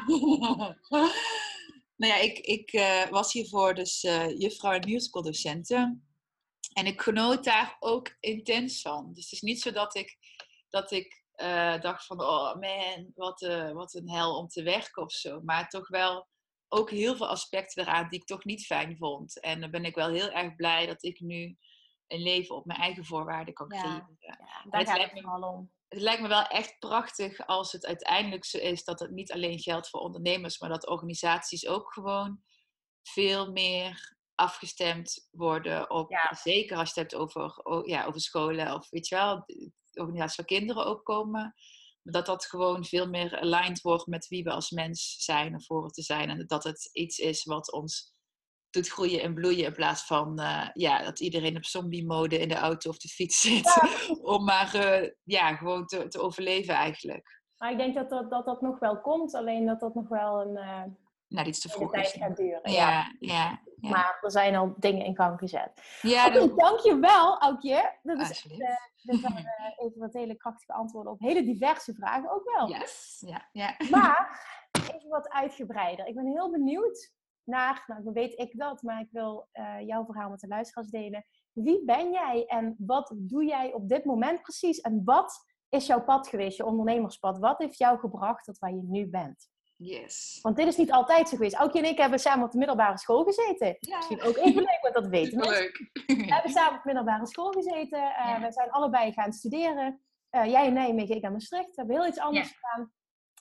[2.02, 6.06] nou ja, ik, ik uh, was hiervoor dus uh, juffrouw en musicaldocenten.
[6.74, 9.14] En ik genoot daar ook intens van.
[9.14, 10.18] Dus het is niet zo dat ik,
[10.70, 13.40] dat ik uh, dacht van, oh man, wat,
[13.74, 15.42] wat een hel om te werken of zo.
[15.42, 16.28] Maar toch wel
[16.68, 19.40] ook heel veel aspecten eraan die ik toch niet fijn vond.
[19.40, 21.58] En dan ben ik wel heel erg blij dat ik nu
[22.08, 24.18] een leven op mijn eigen voorwaarden kan creëren.
[24.20, 27.86] Ja, ja daar gaat het vooral om het lijkt me wel echt prachtig als het
[27.86, 32.42] uiteindelijk zo is dat het niet alleen geldt voor ondernemers, maar dat organisaties ook gewoon
[33.02, 38.90] veel meer afgestemd worden op, zeker als je het hebt over, ja, over scholen of
[38.90, 39.46] weet je wel,
[39.94, 41.56] organisaties voor kinderen ook komen.
[42.04, 45.92] Dat dat gewoon veel meer aligned wordt met wie we als mens zijn of horen
[45.92, 46.30] te zijn.
[46.30, 48.14] En dat het iets is wat ons
[48.72, 49.66] doet groeien en bloeien.
[49.66, 53.42] In plaats van uh, ja, dat iedereen op zombie-mode in de auto of de fiets
[53.48, 53.80] zit.
[54.22, 57.42] om maar uh, ja, gewoon te, te overleven eigenlijk.
[57.58, 59.36] Maar ik denk dat dat, dat dat nog wel komt.
[59.36, 60.84] Alleen dat dat nog wel een uh,
[61.28, 62.72] nou, iets te vroeg tijd gaat duren.
[62.72, 63.62] Ja, ja.
[63.76, 66.00] ja, Maar er zijn al dingen in gang gezet.
[66.02, 66.60] Ja, okay, dat...
[66.60, 68.00] dankjewel Aukje.
[68.04, 68.50] Dat is echt,
[69.02, 72.70] dit waren even wat hele krachtige antwoorden op hele diverse vragen ook wel.
[72.70, 73.48] Yes, ja.
[73.52, 73.76] ja.
[73.90, 74.46] Maar
[74.94, 76.06] even wat uitgebreider.
[76.08, 77.12] Ik ben heel benieuwd
[77.44, 81.26] naar, nou weet ik dat, maar ik wil uh, jouw verhaal met de luisteraars delen.
[81.54, 84.82] Wie ben jij en wat doe jij op dit moment precies?
[84.82, 85.34] En wat
[85.70, 87.38] is jouw pad geweest, je ondernemerspad?
[87.38, 89.50] Wat heeft jou gebracht tot waar je nu bent?
[89.76, 90.40] Yes.
[90.42, 91.56] Want dit is niet altijd zo geweest.
[91.56, 93.76] Aukje en ik hebben samen op de middelbare school gezeten.
[93.80, 93.96] Ja.
[93.98, 95.62] Misschien ook even leuk, want dat weten mensen.
[95.64, 95.90] Leuk.
[96.06, 98.00] We hebben samen op de middelbare school gezeten.
[98.02, 98.42] Eh, Ja.
[98.42, 100.02] We zijn allebei gaan studeren.
[100.30, 101.66] Eh, jij in Nijmegen, ik in Maastricht.
[101.68, 102.56] We hebben heel iets anders Ja.
[102.56, 102.92] gedaan.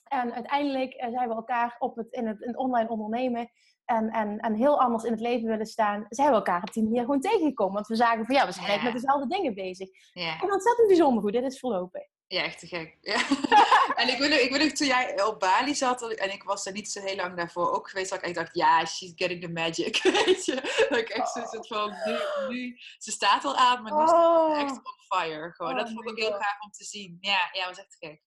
[0.03, 3.49] En uiteindelijk eh, zijn we elkaar op het, in, het, in het online ondernemen
[3.95, 6.05] en, en, en heel anders in het leven willen staan.
[6.09, 7.73] Zijn we elkaar op die manier gewoon tegengekomen.
[7.73, 8.69] Want we zagen van ja, we zijn Ja.
[8.71, 9.89] eigenlijk met dezelfde dingen bezig.
[10.13, 10.39] Ja.
[10.41, 11.33] En ontzettend bijzonder goed.
[11.33, 12.09] Dit is verlopen.
[12.27, 12.97] Ja, echt te gek.
[13.01, 13.15] Ja.
[14.01, 16.71] en ik weet, nog, ik weet toen jij op Bali zat, en ik was er
[16.73, 19.49] niet zo heel lang daarvoor ook geweest, dat ik echt dacht, ja, she's getting the
[19.51, 20.01] magic.
[20.25, 20.85] Weet je?
[20.89, 22.17] Dat ik echt zo zit van, nu,
[22.55, 24.59] nu, ze staat al aan, maar nu is ze Oh.
[24.59, 25.51] echt on fire.
[25.51, 25.71] Gewoon.
[25.71, 26.43] Oh dat vond my ik heel God.
[26.43, 27.17] gaaf om te zien.
[27.19, 28.21] Ja, ja, was echt gek.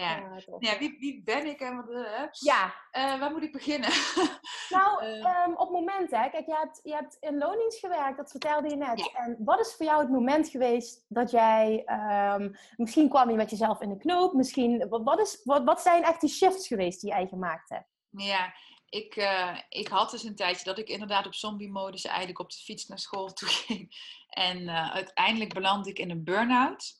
[0.00, 0.42] Ja.
[0.58, 3.90] Ja, wie, wie ben ik en wat uh, Ja, waar moet ik beginnen?
[4.76, 5.24] nou, Eh.
[5.24, 8.98] ehm, op momenten, kijk, je hebt, je hebt in loondienst gewerkt, dat vertelde je net.
[8.98, 9.20] Ja.
[9.20, 13.50] En wat is voor jou het moment geweest dat jij, ehm, misschien kwam je met
[13.50, 17.00] jezelf in de knoop, misschien, wat, wat, is, wat, wat zijn echt die shifts geweest
[17.00, 17.88] die jij gemaakt hebt?
[18.10, 18.54] Ja,
[18.88, 22.56] ik, eh, ik had dus een tijdje dat ik inderdaad op zombie-modus eigenlijk op de
[22.58, 24.14] fiets naar school toe ging.
[24.28, 26.98] En eh, uiteindelijk belandde ik in een burn-out.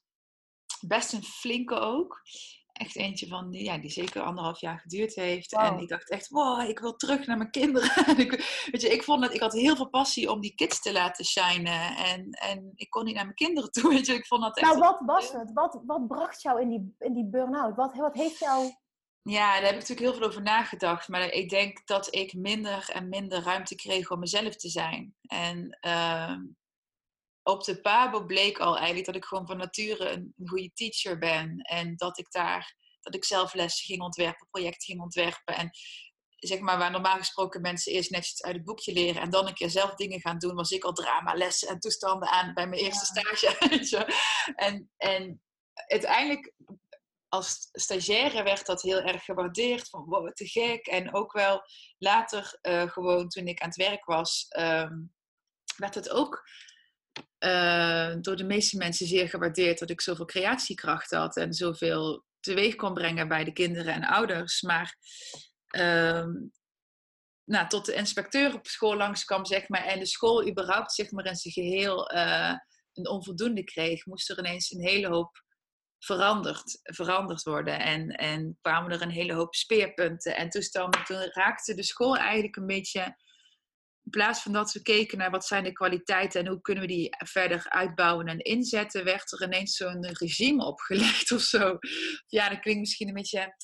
[0.81, 2.23] Best een flinke ook.
[2.81, 5.53] Echt eentje van, die, ja, die zeker anderhalf jaar geduurd heeft.
[5.53, 7.91] En ik dacht echt, wow, ik wil terug naar mijn kinderen.
[8.07, 8.31] En ik,
[8.71, 11.25] weet je, ik vond dat ik had heel veel passie om die kids te laten
[11.25, 11.97] shinen.
[11.97, 13.91] En, en ik kon niet naar mijn kinderen toe.
[13.91, 14.67] Weet je, ik vond dat echt...
[14.67, 15.53] Nou, wat was het?
[15.53, 17.77] Wat, wat bracht jou in die, in die burn-out?
[17.77, 18.73] Wat, wat heeft jou...
[19.23, 21.09] Ja, daar heb ik natuurlijk heel veel over nagedacht.
[21.09, 25.15] Maar ik denk dat ik minder en minder ruimte kreeg om mezelf te zijn.
[25.23, 26.41] En ehm,
[27.51, 31.19] op de Pabo bleek al eigenlijk dat ik gewoon van nature een, een goede teacher
[31.19, 31.59] ben.
[31.59, 35.57] En dat ik daar, dat ik zelf lessen ging ontwerpen, projecten ging ontwerpen.
[35.57, 35.71] En
[36.37, 39.55] zeg maar, waar normaal gesproken mensen eerst netjes uit het boekje leren en dan een
[39.55, 43.05] keer zelf dingen gaan doen, was ik al dramalessen en toestanden aan bij mijn eerste
[43.05, 44.09] stage.
[44.55, 45.43] En, en
[45.75, 46.55] uiteindelijk
[47.29, 49.89] als stagiaire werd dat heel erg gewaardeerd.
[49.89, 50.87] Van wow, te gek.
[50.87, 51.63] En ook wel
[51.99, 54.95] later, eh, gewoon toen ik aan het werk was, ehm,
[55.77, 56.43] werd het ook
[57.39, 62.75] eh, door de meeste mensen zeer gewaardeerd dat ik zoveel creatiekracht had en zoveel teweeg
[62.75, 64.63] kon brengen bij de kinderen en ouders.
[64.63, 64.97] Maar
[65.67, 66.31] ehm,
[67.45, 71.27] nou, tot de inspecteur op school langskwam, zeg maar, en de school überhaupt zeg maar,
[71.27, 72.55] in zijn geheel eh,
[72.93, 75.43] een onvoldoende kreeg, moest er ineens een hele hoop
[75.99, 77.81] veranderd, veranderd worden.
[77.81, 81.05] En, en kwamen er een hele hoop speerpunten en toestanden.
[81.05, 83.17] Toen raakte de school eigenlijk een beetje,
[84.05, 86.89] in plaats van dat we keken naar wat zijn de kwaliteiten en hoe kunnen we
[86.93, 91.79] die verder uitbouwen en inzetten, werd er ineens zo'n regime opgelegd of zo.
[92.27, 93.55] Ja, dat klinkt misschien een beetje...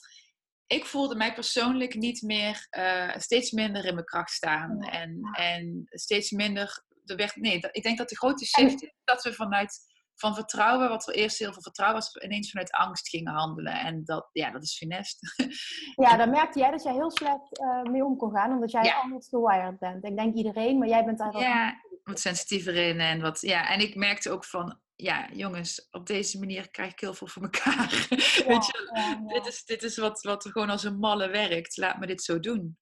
[0.67, 4.83] Ik voelde mij persoonlijk niet meer, eh, steeds minder in mijn kracht staan.
[4.83, 6.85] En, en steeds minder...
[7.05, 9.79] Er werd, nee, dat- ik denk dat de grote shift is dat we vanuit
[10.17, 13.73] van vertrouwen, wat er eerst heel veel vertrouwen was, ineens vanuit angst gingen handelen.
[13.81, 15.19] En dat, ja, dat is funest.
[16.05, 18.83] Ja, daar merkte jij dat jij heel slecht eh, mee om kon gaan, omdat jij
[18.83, 19.01] Ja.
[19.01, 20.05] anders gewired bent.
[20.05, 21.39] Ik denk iedereen, maar jij bent daar.
[21.39, 23.69] Ja, wat sensitiever in en wat, ja.
[23.69, 27.43] En ik merkte ook van, ja, jongens, op deze manier krijg ik heel veel voor
[27.43, 28.07] elkaar.
[28.49, 31.77] Weet je, Ja, dit is, dit is wat, wat gewoon als een malle werkt.
[31.77, 32.79] Laat me dit zo doen.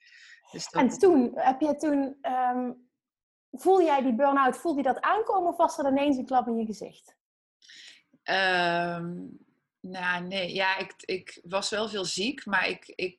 [0.52, 2.16] Dus dat, En toen, heb je toen...
[2.20, 2.72] ehm,
[3.50, 6.56] voelde jij die burn-out, voelde je dat aankomen of was er ineens een klap in
[6.58, 7.16] je gezicht?
[8.24, 9.12] Ehm,
[9.80, 10.54] nou, nee.
[10.54, 13.18] Ja, ik, ik was wel veel ziek, maar ik, ik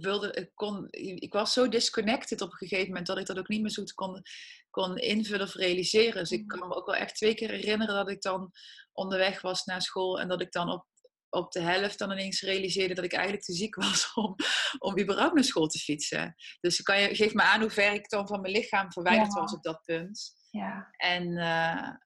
[0.00, 3.48] wilde, ik kon, ik was zo disconnected op een gegeven moment dat ik dat ook
[3.48, 4.22] niet meer zo goed kon,
[4.70, 6.20] kon invullen of realiseren.
[6.20, 8.52] Dus ik kan me ook wel echt twee keer herinneren dat ik dan
[8.92, 10.86] onderweg was naar school en dat ik dan op,
[11.28, 14.34] op de helft dan ineens realiseerde dat ik eigenlijk te ziek was om,
[14.78, 16.34] om überhaupt naar school te fietsen.
[16.60, 19.40] Dus kan je, geef me aan hoe ver ik dan van mijn lichaam verwijderd Ja.
[19.40, 20.34] was op dat punt.
[20.50, 20.88] Ja.
[20.96, 21.36] En,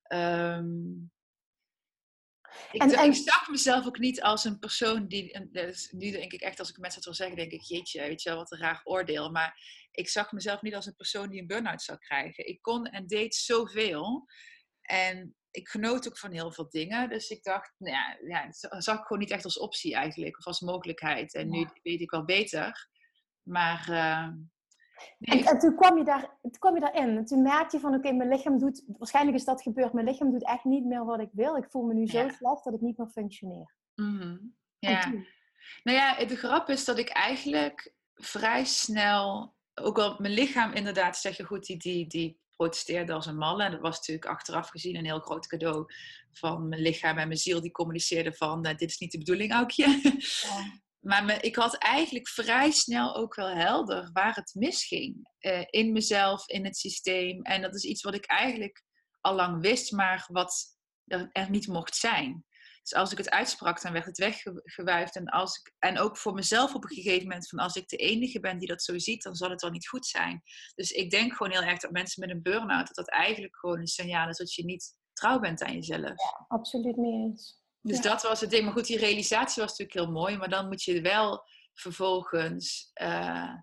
[0.02, 0.66] ehm,
[2.72, 5.48] ik, En- d- en- ik zag mezelf ook niet als een persoon die.
[5.52, 8.22] dat nu denk ik echt, als ik mensen het wil zeggen, denk ik, jeetje, weet
[8.22, 9.30] je wel, wat een raar oordeel.
[9.30, 12.46] Maar ik zag mezelf niet als een persoon die een burn-out zou krijgen.
[12.46, 14.26] Ik kon en deed zoveel.
[14.82, 17.08] En ik genoot ook van heel veel dingen.
[17.08, 20.38] Dus ik dacht, nou ja, ja, dat zag ik gewoon niet echt als optie eigenlijk,
[20.38, 21.34] of als mogelijkheid.
[21.34, 22.88] En nu weet ik wel beter.
[23.42, 23.88] Maar.
[23.88, 24.28] eh,
[25.18, 27.16] nee, En, en toen, kwam je daar, toen kwam je daarin.
[27.16, 28.84] En toen merkte je van, oké, mijn lichaam doet...
[28.98, 29.92] Waarschijnlijk is dat gebeurd.
[29.92, 31.56] Mijn lichaam doet echt niet meer wat ik wil.
[31.56, 32.28] Ik voel me nu zo Ja.
[32.32, 33.74] slecht dat ik niet meer functioneer.
[33.94, 34.36] mhm,
[34.78, 35.00] En ja.
[35.00, 35.26] toen?
[35.82, 41.16] Nou ja, de grap is dat ik eigenlijk vrij snel, ook al mijn lichaam inderdaad,
[41.16, 43.64] zeg je goed, die, die, die protesteerde als een malle.
[43.64, 45.84] En dat was natuurlijk achteraf gezien een heel groot cadeau
[46.32, 47.60] van mijn lichaam en mijn ziel.
[47.60, 49.86] Die communiceerden van, eh, dit is niet de bedoeling, Aukje.
[50.42, 50.80] Ja.
[51.00, 55.30] Maar ik had eigenlijk vrij snel ook wel helder waar het misging.
[55.38, 57.42] Eh, in mezelf, in het systeem.
[57.42, 58.84] En dat is iets wat ik eigenlijk
[59.20, 62.44] al lang wist, maar wat er, niet mocht zijn.
[62.82, 65.16] Dus als ik het uitsprak, dan werd het weggewuifd.
[65.16, 67.96] En, als ik, en ook voor mezelf op een gegeven moment, van als ik de
[67.96, 70.42] enige ben die dat zo ziet, dan zal het wel niet goed zijn.
[70.74, 73.78] Dus ik denk gewoon heel erg dat mensen met een burn-out, dat dat eigenlijk gewoon
[73.78, 76.02] een signaal is dat je niet trouw bent aan jezelf.
[76.02, 77.59] Ja, absoluut mee eens.
[77.82, 78.64] Dus dat was het ding.
[78.64, 80.36] Maar goed, die realisatie was natuurlijk heel mooi.
[80.36, 83.54] Maar dan moet je wel vervolgens uh,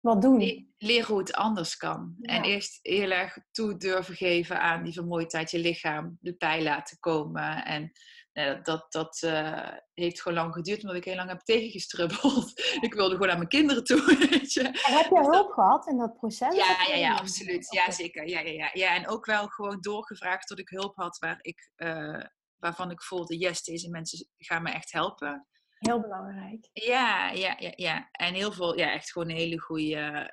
[0.00, 0.72] wat doen.
[0.78, 2.14] leren hoe het anders kan.
[2.20, 6.98] En eerst heel erg toe durven geven aan die vermoeidheid, je lichaam de pij laten
[6.98, 7.64] komen.
[7.64, 7.92] En
[8.32, 12.52] nou, dat, dat uh, heeft gewoon lang geduurd, omdat ik heel lang heb tegengestrubbeld.
[12.86, 14.16] ik wilde gewoon naar mijn kinderen toe.
[14.30, 14.62] Weet je.
[14.62, 16.56] En heb je hulp gehad in dat proces?
[16.56, 17.72] Ja, ja, ja, absoluut.
[17.72, 18.28] Ja, zeker.
[18.28, 18.70] Ja, ja, ja.
[18.72, 22.24] ja, en ook wel gewoon doorgevraagd tot ik hulp had waar ik, uh,
[22.66, 25.46] waarvan ik voelde, yes, deze mensen gaan me echt helpen.
[25.78, 26.68] Heel belangrijk.
[26.72, 28.08] Ja, ja, ja, ja.
[28.10, 30.30] En heel veel, ja, echt gewoon een hele goede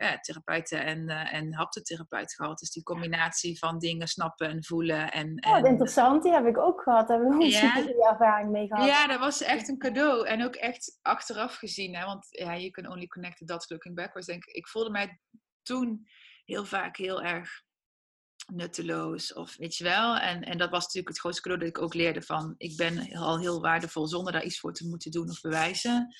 [0.00, 2.58] uh, therapeuten en, uh, en haptotherapeut gehad.
[2.58, 5.12] Dus die combinatie van dingen snappen en voelen.
[5.12, 5.64] En, en...
[5.64, 6.22] Oh, interessant.
[6.22, 7.08] Die heb ik ook gehad.
[7.08, 7.76] Daar heb ik ook ja.
[7.76, 8.86] een super ervaring mee gehad.
[8.86, 10.26] Ja, dat was echt een cadeau.
[10.26, 11.94] En ook echt achteraf gezien.
[11.96, 12.04] Hè?
[12.04, 14.26] Want ja, you can only connect the dots looking backwards.
[14.26, 14.54] Denk ik.
[14.54, 15.20] ik voelde mij
[15.62, 16.06] toen
[16.44, 17.62] heel vaak heel erg
[18.46, 20.16] nutteloos of weet je wel.
[20.16, 23.12] En, en dat was natuurlijk het grootste cadeau dat ik ook leerde van ik ben
[23.12, 26.14] al heel waardevol zonder daar iets voor te moeten doen of bewijzen.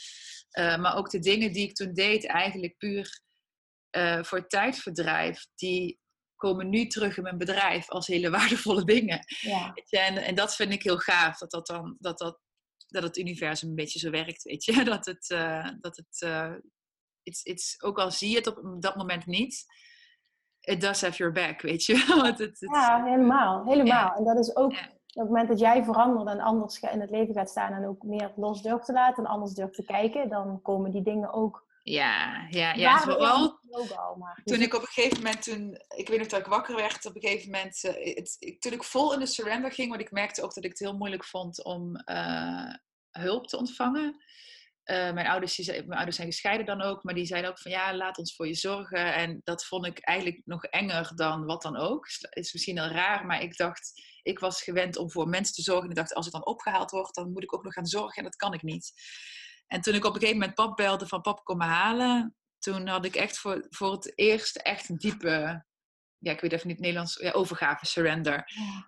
[0.59, 3.21] Uh, maar ook de dingen die ik toen deed eigenlijk puur
[3.97, 6.01] uh, voor tijdverdrijf, die
[6.37, 9.25] komen nu terug in mijn bedrijf als hele waardevolle dingen.
[9.41, 9.75] Ja.
[9.89, 12.41] En, en dat vind ik heel gaaf, dat, dat, dan, dat, dat,
[12.87, 14.85] dat het universum een beetje zo werkt, weet je.
[14.93, 16.21] Dat het, uh, dat het
[17.23, 19.65] it's, it's, ook al zie je het op dat moment niet,
[20.63, 22.05] it does have your back, weet je.
[22.23, 23.65] Want het, het, ja, helemaal.
[23.65, 24.15] Helemaal.
[24.15, 24.73] En dat is ook
[25.15, 28.03] op het moment dat jij verandert en anders in het leven gaat staan en ook
[28.03, 31.71] meer los durft te laten en anders durft te kijken, dan komen die dingen ook.
[31.83, 32.99] Ja, ja, ja.
[32.99, 33.59] Vooral
[34.45, 37.15] toen ik op een gegeven moment, toen, ik weet nog dat ik wakker werd, op
[37.15, 40.43] een gegeven moment, uh, het, toen ik vol in de surrender ging, want ik merkte
[40.43, 42.75] ook dat ik het heel moeilijk vond om uh,
[43.11, 44.23] hulp te ontvangen.
[44.85, 47.71] Uh, mijn, ouders, die, mijn ouders zijn gescheiden dan ook, maar die zeiden ook van
[47.71, 49.15] ja, laat ons voor je zorgen.
[49.15, 52.07] En dat vond ik eigenlijk nog enger dan wat dan ook.
[52.31, 53.93] Is misschien al raar, maar ik dacht,
[54.23, 55.85] ik was gewend om voor mensen te zorgen.
[55.85, 58.17] En ik dacht, als ik dan opgehaald word, dan moet ik ook nog gaan zorgen.
[58.17, 58.93] En dat kan ik niet.
[59.67, 62.37] En toen ik op een gegeven moment pap belde van pap, kom me halen.
[62.59, 65.65] Toen had ik echt voor, voor het eerst echt een diepe
[66.23, 68.45] ja, ik weet even niet het Nederlands, ja, overgave, surrender.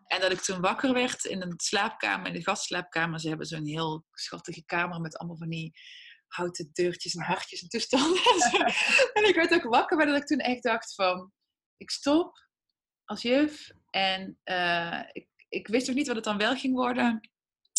[0.07, 3.21] En dat ik toen wakker werd in een slaapkamer, in de gastslaapkamer.
[3.21, 5.73] Ze hebben zo'n heel schattige kamer met allemaal van die
[6.27, 8.23] houten deurtjes en hartjes en toestanden.
[9.15, 11.33] en ik werd ook wakker, maar dat ik toen echt dacht van,
[11.77, 12.47] ik stop
[13.05, 13.71] als juf.
[13.91, 17.21] En uh, ik, ik wist nog niet wat het dan wel ging worden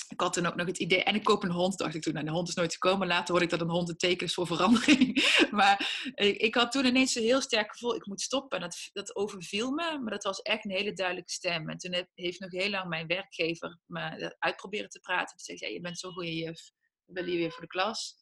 [0.07, 2.13] ik had toen ook nog het idee, en ik koop een hond, dacht ik toen.
[2.13, 3.07] Nou, de hond is nooit gekomen.
[3.07, 5.25] Later hoorde ik dat een hond een teken voor verandering.
[5.51, 8.57] maar ik, ik, had toen ineens een heel sterk gevoel, ik moet stoppen.
[8.57, 11.69] En dat, dat overviel me, maar dat was echt een hele duidelijke stem.
[11.69, 15.37] En toen heeft nog heel lang mijn werkgever me uitproberen te praten.
[15.37, 16.71] Toen zei ja, je bent zo'n goede juf,
[17.05, 18.15] wil je weer voor de klas?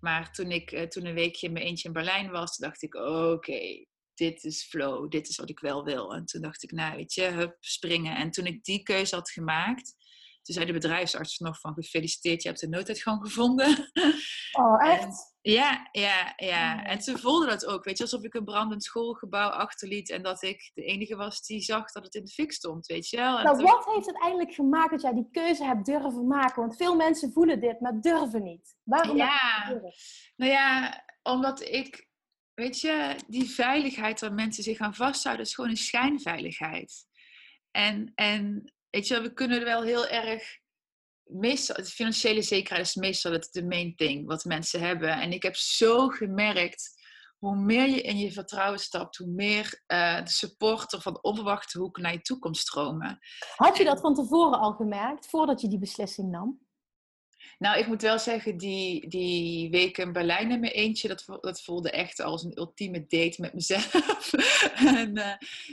[0.00, 2.94] Maar toen ik eh, toen een weekje in mijn eentje in Berlijn was, dacht ik,
[2.94, 6.14] oké, dit is flow, dit is wat ik wel wil.
[6.14, 8.16] En toen dacht ik, nou weet je, hup, springen.
[8.16, 9.94] En toen ik die keuze had gemaakt
[10.42, 13.76] toen zei de bedrijfsarts nog van gefeliciteerd, je hebt de nooduitgang gevonden.
[14.52, 15.36] Oh, echt?
[15.40, 16.74] ja, ja, ja.
[16.74, 16.90] Oh.
[16.90, 20.42] En ze voelde dat ook, weet je, alsof ik een brandend schoolgebouw achterliet en dat
[20.42, 23.42] ik de enige was die zag dat het in de fik stond, weet je wel.
[23.42, 26.62] nou, wat heeft het eigenlijk gemaakt dat jij die keuze hebt durven maken?
[26.62, 28.76] Want veel mensen voelen dit, maar durven niet.
[28.82, 29.16] Waarom?
[29.16, 29.80] Ja,
[30.36, 32.08] nou ja, omdat ik,
[32.54, 37.06] weet je, die veiligheid waar mensen zich aan vasthouden, is gewoon een schijnveiligheid.
[37.70, 40.60] En, en weet je, we kunnen er wel heel erg.
[41.24, 45.10] Meestal, de financiële zekerheid is meestal het de main thing wat mensen hebben.
[45.10, 47.00] En ik heb zo gemerkt,
[47.38, 51.78] hoe meer je in je vertrouwen stapt, hoe meer uh, de supporter van de onverwachte
[51.78, 53.18] hoek naar je toe komt stromen.
[53.56, 56.61] Had je dat van tevoren al gemerkt, voordat je die beslissing nam?
[57.62, 61.62] Nou, ik moet wel zeggen, die, die week in Berlijn in mijn eentje, dat, dat
[61.62, 63.92] voelde echt als een ultieme date met mezelf.
[65.00, 65.24] en, uh,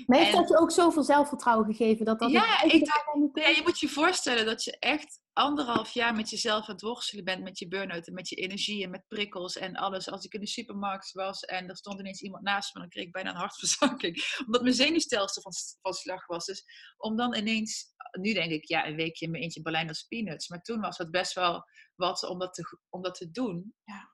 [0.05, 2.05] maar heeft dat je ook zoveel zelfvertrouwen gegeven?
[2.05, 2.85] Dat dat ja, ik,
[3.33, 7.23] ja, je moet je voorstellen dat je echt anderhalf jaar met jezelf aan het worstelen
[7.23, 10.09] bent met je burn-out en met je energie en met prikkels en alles.
[10.09, 13.05] Als ik in de supermarkt was en er stond ineens iemand naast me, dan kreeg
[13.05, 14.23] ik bijna een hartverzakking.
[14.45, 15.51] Omdat mijn zenuwstelsel van,
[15.81, 16.45] van slag was.
[16.45, 16.63] Dus
[16.97, 17.85] om dan ineens,
[18.19, 20.47] nu denk ik, ja, een weekje in mijn eentje Berlijn als peanuts.
[20.47, 21.63] Maar toen was het best wel
[21.95, 23.73] wat om dat te, om dat te doen.
[23.83, 24.11] Ja.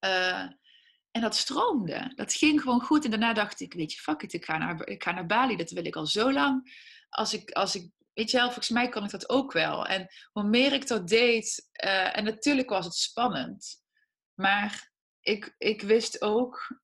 [0.00, 0.50] Uh,
[1.10, 2.12] en dat stroomde.
[2.14, 3.04] Dat ging gewoon goed.
[3.04, 5.56] En daarna dacht ik, weet je, fuck it, ik ga naar, ik ga naar Bali.
[5.56, 6.84] Dat wil ik al zo lang.
[7.08, 9.86] Als ik, als ik weet je wel, volgens mij kan ik dat ook wel.
[9.86, 13.82] En hoe meer ik dat deed, uh, en natuurlijk was het spannend,
[14.34, 16.80] maar ik, ik wist ook,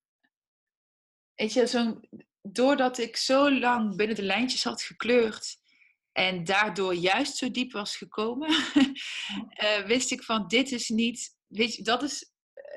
[1.34, 2.00] weet je, zo
[2.42, 5.56] doordat ik zo lang binnen de lijntjes had gekleurd,
[6.12, 11.74] en daardoor juist zo diep was gekomen, uh, wist ik van dit is niet, weet
[11.74, 12.32] je, dat is,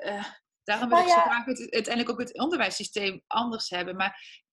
[0.05, 0.25] uh,
[0.63, 3.95] daarom wil ik zo graag het, uiteindelijk ook het onderwijssysteem anders hebben.
[3.95, 4.43] Maar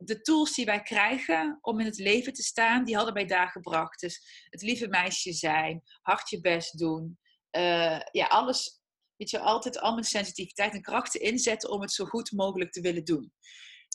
[0.00, 3.48] de, tools die wij krijgen om in het leven te staan, die hadden wij daar
[3.48, 4.00] gebracht.
[4.00, 7.18] Dus het lieve meisje zijn, hard je best doen,
[7.56, 8.80] uh, ja, alles,
[9.16, 12.80] weet je, altijd al mijn sensitiviteit en krachten inzetten om het zo goed mogelijk te
[12.80, 13.32] willen doen.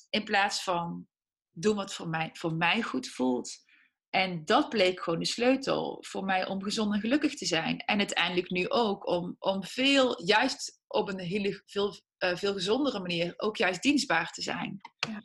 [0.10, 1.08] In plaats van
[1.52, 3.66] doen wat voor mij, voor mij goed voelt.
[4.10, 7.78] En dat bleek gewoon de sleutel voor mij om gezond en gelukkig te zijn.
[7.78, 13.00] En uiteindelijk nu ook om, om veel, juist op een hele, veel, uh, veel gezondere
[13.00, 14.80] manier, ook juist dienstbaar te zijn.
[15.08, 15.24] Ja.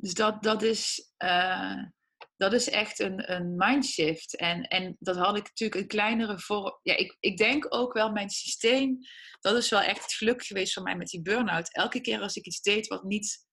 [0.00, 1.82] Dus dat, dat, is, uh,
[2.36, 4.36] dat is echt een, een mindshift.
[4.36, 6.78] En, en dat had ik natuurlijk een kleinere vorm.
[6.82, 8.98] Ja, ik, ik denk ook wel mijn systeem.
[9.40, 11.74] Dat is wel echt het geluk geweest voor mij met die burn-out.
[11.74, 13.46] Elke keer als ik iets deed wat niet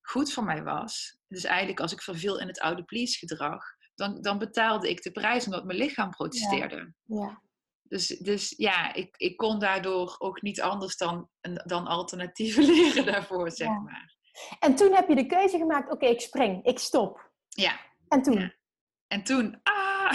[0.00, 1.18] goed voor mij was.
[1.28, 3.64] Dus eigenlijk als ik verviel in het oude please gedrag.
[3.94, 6.94] Dan, dan betaalde ik de prijs omdat mijn lichaam protesteerde.
[7.04, 7.26] Ja.
[7.26, 7.42] ja.
[7.82, 11.28] Dus, dus ja, ik, ik kon daardoor ook niet anders dan,
[11.64, 14.16] dan alternatieven leren daarvoor, zeg maar.
[14.58, 17.30] En toen heb je de keuze gemaakt, oké, ik spring, ik stop.
[17.48, 17.80] Ja.
[18.08, 18.52] En toen?
[19.06, 20.12] En toen, ah,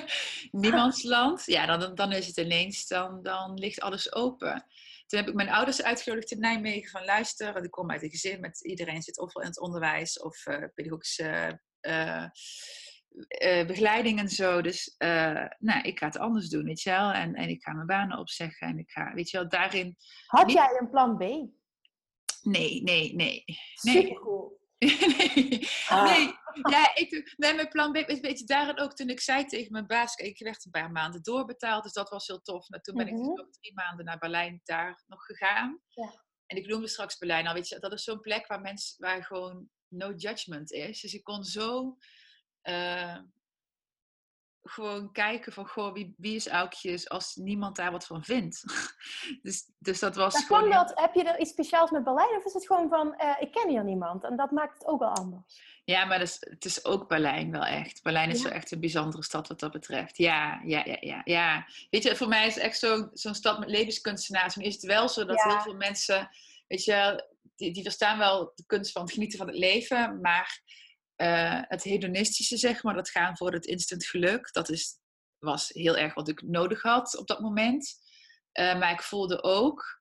[0.50, 1.46] niemands land.
[1.46, 4.66] Ja, dan, dan is het ineens, dan, dan ligt alles open.
[5.06, 7.52] Toen heb ik mijn ouders uitgenodigd in Nijmegen van luister.
[7.52, 10.64] Want ik kom uit een gezin met iedereen zit ofwel in het onderwijs of uh,
[10.74, 12.24] pedagogische uh,
[13.42, 14.60] uh, begeleiding en zo.
[14.60, 14.94] Dus
[15.58, 17.12] nou, ik ga het anders doen, weet je wel.
[17.12, 19.96] En, en ik ga mijn banen opzeggen en ik ga, weet je wel, daarin...
[20.26, 21.20] Had jij een plan B?
[22.42, 23.44] Nee, nee, nee.
[23.82, 24.14] nee.
[24.14, 24.60] cool.
[24.78, 26.04] nee, ah.
[26.04, 26.34] nee,
[26.70, 29.72] ja, ik, nee, mijn plan B is een beetje daarin ook toen ik zei tegen
[29.72, 32.68] mijn baas, ik werd een paar maanden doorbetaald, dus dat was heel tof.
[32.68, 33.40] Nou, toen ben ik dus mhm.
[33.40, 35.80] ook drie maanden naar Berlijn daar nog gegaan.
[35.88, 36.24] Ja.
[36.46, 39.24] En ik noemde straks Berlijn al, weet je, dat is zo'n plek waar mensen, waar
[39.24, 41.00] gewoon no judgment is.
[41.00, 41.96] Dus ik kon zo
[42.62, 43.18] uh,
[44.64, 48.64] gewoon kijken van, goh, wie, wie is Aukjes als niemand daar wat van vindt.
[49.42, 50.70] dus, dus dat was maar gewoon...
[50.70, 53.52] Dat, heb je er iets speciaals met Berlijn of is het gewoon van, uh, ik
[53.52, 55.60] ken hier niemand en dat maakt het ook wel anders?
[55.84, 58.02] Ja, maar is, het is ook Berlijn wel echt.
[58.02, 60.16] Berlijn is wel echt een bijzondere stad wat dat betreft.
[60.16, 61.20] Ja, ja, ja, ja.
[61.24, 61.66] ja.
[61.90, 64.56] Weet je, voor mij is het echt zo'n zo'n stad met levenskunstenaars.
[64.56, 66.30] Maar is het wel zo dat heel veel mensen,
[66.68, 70.60] weet je, die, die verstaan wel de kunst van het genieten van het leven, maar
[71.22, 74.98] uh, het hedonistische, zeg maar, dat gaan voor het instant geluk, dat is,
[75.38, 77.94] was heel erg wat ik nodig had op dat moment.
[78.52, 80.00] Uh, maar ik voelde ook,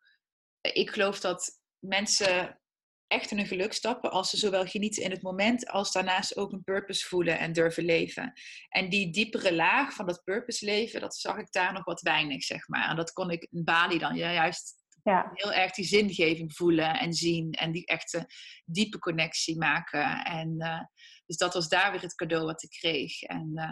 [0.61, 2.61] ik geloof dat mensen
[3.07, 6.51] echt in hun geluk stappen als ze zowel genieten in het moment als daarnaast ook
[6.51, 8.33] een purpose voelen en durven leven.
[8.69, 12.43] En die diepere laag van dat purpose leven, dat zag ik daar nog wat weinig,
[12.43, 12.89] zeg maar.
[12.89, 15.31] En dat kon ik in Bali dan juist ja.
[15.33, 18.25] heel erg die zingeving voelen en zien en die echte
[18.65, 20.23] diepe connectie maken.
[20.23, 20.81] En uh,
[21.25, 23.21] dus dat was daar weer het cadeau wat ik kreeg.
[23.21, 23.71] En, uh,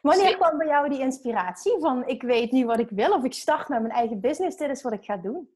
[0.00, 3.24] Wanneer dus kwam bij jou die inspiratie van ik weet nu wat ik wil of
[3.24, 5.48] ik start met mijn eigen business, dit is wat ik ga doen?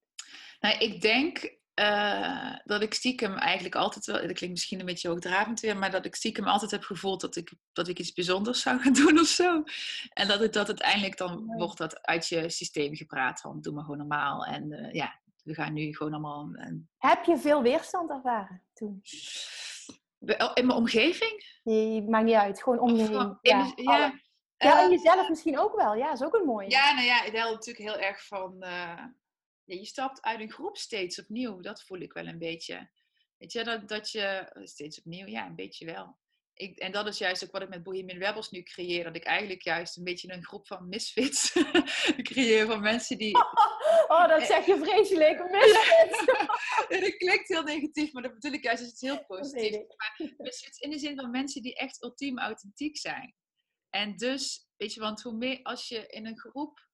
[0.60, 5.08] Nou, ik denk uh, dat ik stiekem eigenlijk altijd wel, dat klinkt misschien een beetje
[5.08, 8.60] hoogdravend weer, maar dat ik stiekem altijd heb gevoeld dat ik, dat ik iets bijzonders
[8.60, 9.62] zou gaan doen of zo.
[10.12, 13.82] En dat het dat uiteindelijk dan wordt dat uit je systeem gepraat van doe maar
[13.82, 14.44] gewoon normaal.
[14.44, 16.50] En uh, ja, we gaan nu gewoon allemaal.
[16.54, 16.88] En...
[16.98, 19.00] Heb je veel weerstand ervaren toen?
[20.54, 21.60] In mijn omgeving?
[21.62, 22.62] Nee, maakt niet uit.
[22.62, 23.38] Gewoon om je heen.
[23.40, 24.12] Ja, ja,
[24.56, 25.94] ja, en jezelf misschien ook wel.
[25.94, 26.70] Ja, is ook een mooie.
[26.70, 28.56] Ja, nou ja, ik helpt natuurlijk heel erg van...
[28.58, 29.04] Uh,
[29.70, 31.60] ja, je stapt uit een groep steeds opnieuw.
[31.60, 32.90] Dat voel ik wel een beetje.
[33.38, 34.50] Weet je, dat, dat je...
[34.64, 36.18] Steeds opnieuw, ja, een beetje wel.
[36.54, 39.04] Ik, en dat is juist ook wat ik met Bohemian Rebels nu creëer.
[39.04, 41.52] Dat ik eigenlijk juist een beetje een groep van misfits
[42.32, 42.66] creëer.
[42.66, 43.36] Van mensen die...
[44.08, 45.38] Oh, dat zeg je vreselijk.
[45.50, 46.24] Misfits.
[46.88, 49.72] dat klinkt heel negatief, maar dat bedoel ik juist is het heel positief.
[49.72, 53.34] Maar misfits in de zin van mensen die echt ultiem authentiek zijn.
[53.90, 56.89] En dus, weet je, want hoe meer als je in een groep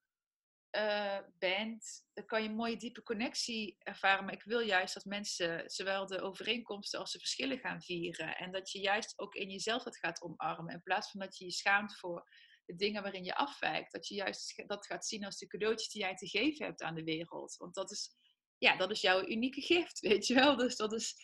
[0.76, 4.24] uh, bent, dan kan je een mooie diepe connectie ervaren.
[4.24, 8.36] Maar ik wil juist dat mensen zowel de overeenkomsten als de verschillen gaan vieren.
[8.36, 10.74] En dat je juist ook in jezelf dat gaat omarmen.
[10.74, 12.28] In plaats van dat je je schaamt voor
[12.64, 13.92] de dingen waarin je afwijkt.
[13.92, 16.94] Dat je juist dat gaat zien als de cadeautjes die jij te geven hebt aan
[16.94, 17.56] de wereld.
[17.56, 18.10] Want dat is,
[18.58, 20.56] ja, dat is jouw unieke gift, weet je wel.
[20.56, 21.14] Dus dat is...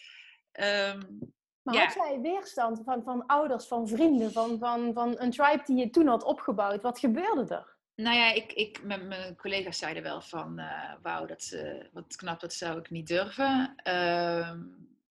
[0.53, 1.33] Um,
[1.63, 5.77] maar had jij weerstand van, van ouders, van vrienden, van, van, van een tribe die
[5.77, 6.83] je toen had opgebouwd?
[6.83, 7.72] Wat gebeurde er?
[8.03, 12.17] Nou ja, ik, ik, mijn, mijn collega's zeiden wel van, uh, wauw, dat, uh, wat
[12.17, 13.81] knap, dat zou ik niet durven.
[13.89, 14.53] Uh,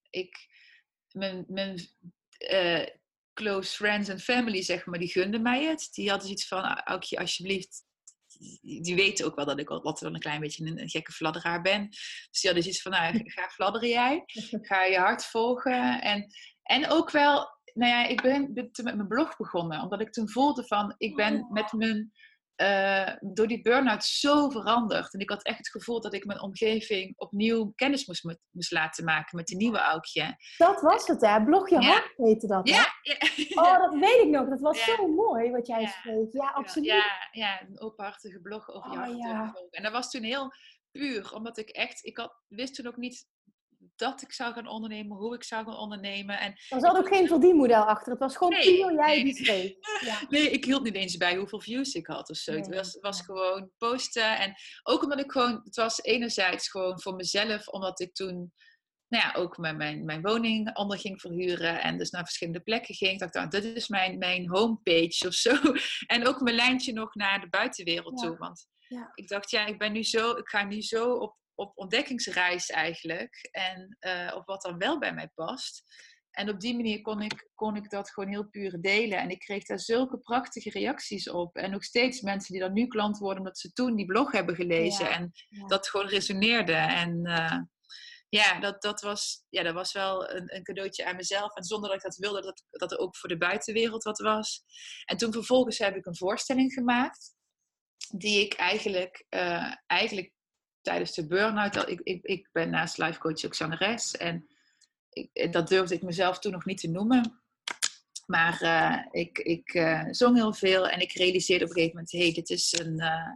[0.10, 0.48] ik,
[1.12, 1.80] mijn, mijn
[2.52, 2.86] uh,
[3.34, 5.90] close friends en family, zeg maar, die gunden mij het.
[5.92, 7.84] Die hadden iets van, Aukje, alsjeblieft,
[8.62, 11.88] die weten ook wel dat ik altijd wel een klein beetje een, gekke fladderaar ben.
[11.90, 14.24] Dus die hadden iets van, nou, ga fladderen jij.
[14.70, 16.02] Ga je hart volgen.
[16.02, 16.28] En,
[16.64, 19.82] en ook wel, nou ja, ik ben, ben toen met mijn blog begonnen.
[19.82, 21.52] Omdat ik toen voelde van, ik ben Oh.
[21.52, 22.12] met mijn,
[22.56, 25.14] eh, door die burn-out zo veranderd.
[25.14, 28.06] En ik had echt het gevoel dat ik mijn omgeving opnieuw kennis
[28.52, 30.36] moest, laten maken met die nieuwe Aukje.
[30.58, 31.44] Dat was het, hè?
[31.44, 31.88] Blog je Ja.
[31.92, 32.76] hart heette dat, hè?
[32.76, 33.62] Ja, ja.
[33.64, 34.50] Oh, dat weet ik nog.
[34.50, 34.96] Dat was Ja.
[34.96, 36.32] zo mooi wat jij schreef.
[36.34, 36.88] Ja, absoluut.
[36.90, 39.24] Ja, ja, een openhartige blog over je Oh, hart ja.
[39.28, 39.70] durven volgen.
[39.72, 40.52] En dat was toen heel
[40.92, 43.28] puur, omdat ik echt, ik had, wist toen ook niet
[44.02, 46.40] dat ik zou gaan ondernemen, hoe ik zou gaan ondernemen.
[46.40, 48.12] En Er zat ook geen verdienmodel achter.
[48.12, 49.24] Het was gewoon Nee, puur jij nee.
[49.24, 49.74] die schreef.
[50.10, 50.20] Ja.
[50.30, 52.52] Nee, ik hield niet eens bij hoeveel views ik had of zo.
[52.54, 54.38] het was, was gewoon posten.
[54.38, 58.54] En ook omdat ik gewoon, het was enerzijds gewoon voor mezelf, omdat ik toen
[59.08, 62.96] nou ja, ook mijn, mijn, mijn woning onder ging verhuren en dus naar verschillende plekken
[62.96, 63.12] ging.
[63.12, 65.56] Ik dacht, nou, dit is mijn, mijn homepage of zo.
[66.16, 68.28] En ook mijn lijntje nog naar de buitenwereld Ja.
[68.28, 68.38] toe.
[68.38, 69.12] Want Ja.
[69.14, 73.50] ik dacht, ja, ik ben nu zo, ik ga nu zo op, op ontdekkingsreis eigenlijk.
[73.52, 75.84] En eh, op wat dan wel bij mij past.
[76.32, 79.18] En op die manier kon ik, kon ik dat gewoon heel puur delen.
[79.18, 81.56] En ik kreeg daar zulke prachtige reacties op.
[81.56, 84.56] En nog steeds mensen die dan nu klant worden omdat ze toen die blog hebben
[84.56, 85.06] gelezen.
[85.06, 85.68] Ja, En ja.
[85.68, 86.74] dat gewoon resoneerde.
[86.74, 87.60] En eh,
[88.30, 91.56] ja, dat, dat, was, ja, dat was wel een, een cadeautje aan mezelf.
[91.56, 94.64] En zonder dat ik dat wilde, dat, dat er ook voor de buitenwereld wat was.
[95.06, 97.36] En toen vervolgens heb ik een voorstelling gemaakt.
[98.08, 100.34] Die ik eigenlijk, eh, eigenlijk
[100.82, 101.90] tijdens de burn-out...
[101.90, 104.18] Ik, ik, ik ben naast life coach ook zangeres.
[104.18, 104.48] En
[105.10, 107.42] ik, dat durfde ik mezelf toen nog niet te noemen.
[108.26, 112.12] Maar eh, ik, ik eh, zong heel veel en ik realiseerde op een gegeven moment:
[112.12, 113.32] hé, hey, dit, is een, eh,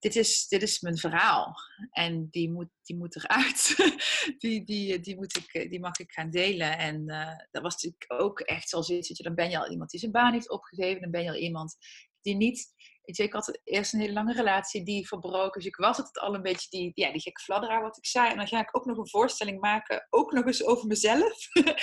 [0.00, 1.54] dit, is, dit is mijn verhaal.
[1.90, 3.76] En die moet, die moet eruit.
[4.38, 6.78] die, die, die, moet ik, eh, die mag ik gaan delen.
[6.78, 10.00] En eh, dat was natuurlijk ook echt zoals je, dan ben je al iemand die
[10.00, 11.00] zijn baan heeft opgegeven.
[11.00, 11.76] Dan ben je al iemand
[12.20, 12.74] die niet.
[13.10, 15.60] Weet je, ik had eerst een hele lange relatie die verbroken.
[15.60, 18.30] Dus ik was het al een beetje die, ja, die gekke fladderaar wat ik zei.
[18.30, 21.38] En dan ga ik ook nog een voorstelling maken, ook nog eens over mezelf.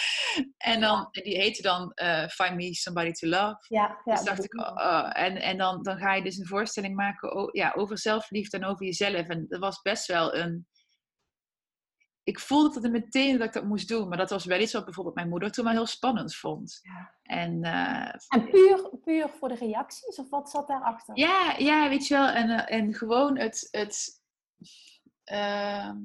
[0.72, 3.66] en dan, en die heette dan eh, Find Me Somebody to Love.
[3.68, 5.10] Ja, ja, dus dacht ik, oh, oh.
[5.14, 8.86] en, en dan, dan ga je dus een voorstelling maken ja, over zelfliefde en over
[8.86, 9.28] jezelf.
[9.28, 10.68] En dat was best wel een...
[12.28, 14.08] Ik voelde het meteen dat ik dat moest doen.
[14.08, 16.80] Maar dat was wel iets wat bijvoorbeeld mijn moeder toen wel heel spannend vond.
[16.82, 17.14] Ja.
[17.24, 20.16] En eh, En puur, puur voor de reacties?
[20.16, 21.18] Of wat zat daarachter?
[21.18, 22.28] ja, ja, weet je wel.
[22.28, 23.68] En, eh, en gewoon het...
[23.72, 24.22] het
[25.24, 25.96] ehm, eh,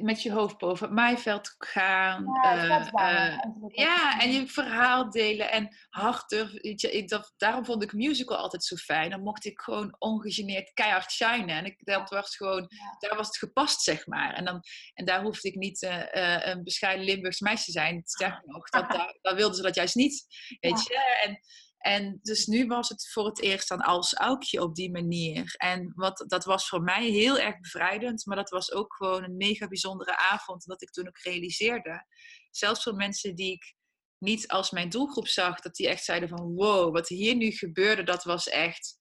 [0.00, 2.24] met je hoofd boven het maaiveld gaan.
[2.42, 6.62] Ja, eh, eh, Ja, en je verhaal delen en hard durven.
[6.62, 9.10] weet je, ik, dat, daarom vond ik musical altijd zo fijn.
[9.10, 11.56] Dan mocht ik gewoon ongegeneerd keihard shinen.
[11.56, 12.96] En ik, dat was gewoon, Ja.
[13.08, 14.34] daar was het gepast, zeg maar.
[14.34, 14.62] En, dan,
[14.94, 18.02] en daar hoefde ik niet eh, eh, een bescheiden Limburgs meisje te zijn.
[18.04, 20.26] Sterker nog, dat, daar, daar wilden ze dat juist niet.
[20.60, 21.20] Weet je?
[21.24, 21.40] En,
[21.82, 25.54] en dus nu was het voor het eerst dan als aukje op die manier.
[25.56, 28.26] En wat, dat was voor mij heel erg bevrijdend.
[28.26, 30.66] Maar dat was ook gewoon een mega bijzondere avond.
[30.66, 32.06] Dat ik toen ook realiseerde.
[32.50, 33.74] Zelfs voor mensen die ik
[34.18, 35.60] niet als mijn doelgroep zag.
[35.60, 38.02] Dat die echt zeiden van wow, wat hier nu gebeurde.
[38.02, 38.98] Dat was echt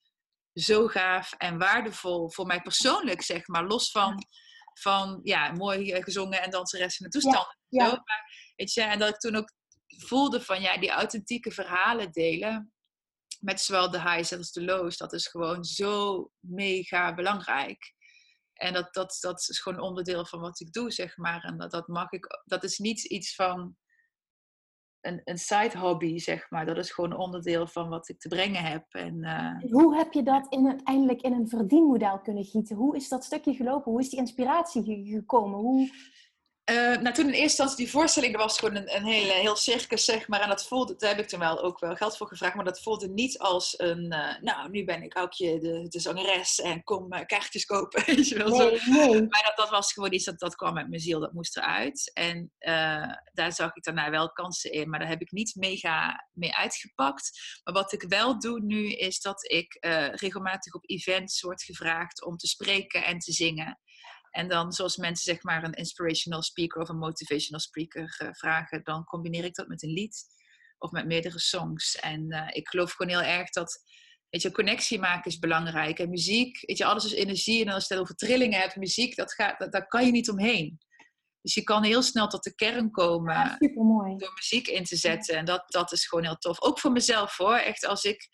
[0.54, 2.32] zo gaaf en waardevol.
[2.32, 3.66] Voor mij persoonlijk zeg maar.
[3.66, 4.26] Los van,
[4.74, 7.58] van ja, mooi eh, gezongen en danseres en de toestanden.
[7.68, 7.86] ja.
[7.86, 9.52] Zo, maar, weet je, en dat ik toen ook
[9.98, 12.74] voelde van ja, die authentieke verhalen delen.
[13.40, 14.98] Met zowel de highs als de lows.
[14.98, 17.94] Dat is gewoon zo mega belangrijk.
[18.54, 21.44] En dat, dat, dat is gewoon onderdeel van wat ik doe, zeg maar.
[21.44, 22.42] En dat, dat mag ik.
[22.46, 23.76] Dat is niet iets van
[25.02, 26.66] een, een side hobby, zeg maar.
[26.66, 28.86] Dat is gewoon onderdeel van wat ik te brengen heb.
[28.90, 32.76] En eh, Hoe heb je dat in, uiteindelijk in een verdienmodel kunnen gieten?
[32.76, 33.92] Hoe is dat stukje gelopen?
[33.92, 35.60] Hoe is die inspiratie ge- gekomen?
[35.60, 35.90] Hoe...
[36.72, 39.56] Eh, nou, toen in eerste instantie die voorstelling, dat was gewoon een, een hele, heel
[39.56, 40.40] circus, zeg maar.
[40.40, 42.56] En dat voelde, daar heb ik toen wel ook wel geld voor gevraagd.
[42.56, 46.60] Maar dat voelde niet als een, eh, nou, nu ben ik Aukje de, de zangeres
[46.60, 48.56] en kom eh, kaartjes kopen, weet je wel.
[48.56, 48.92] Zo.
[48.92, 49.28] Nee.
[49.28, 52.12] Maar dat, dat was gewoon iets dat, dat kwam uit mijn ziel, dat moest eruit.
[52.14, 52.52] En
[53.34, 57.40] daar zag ik daarna wel kansen in, maar daar heb ik niet mega mee uitgepakt.
[57.64, 59.78] Maar wat ik wel doe nu, is dat ik
[60.12, 63.80] regelmatig op events word gevraagd om te spreken en te zingen.
[64.32, 68.84] En dan, zoals mensen zeg maar een inspirational speaker of een motivational speaker eh, vragen,
[68.84, 70.26] dan combineer ik dat met een lied
[70.78, 71.96] of met meerdere songs.
[71.96, 73.84] En eh, ik geloof gewoon heel erg dat,
[74.30, 76.00] weet je, connectie maken is belangrijk.
[76.00, 77.66] En muziek, weet je, alles is energie.
[77.66, 80.30] En als je het over trillingen hebt, muziek, dat gaat, dat, daar kan je niet
[80.30, 80.80] omheen.
[81.42, 83.58] Dus je kan heel snel tot de kern komen Ja,
[84.18, 85.38] door muziek in te zetten.
[85.38, 86.62] En dat, dat is gewoon heel tof.
[86.62, 87.56] Ook voor mezelf hoor.
[87.56, 88.30] Echt als ik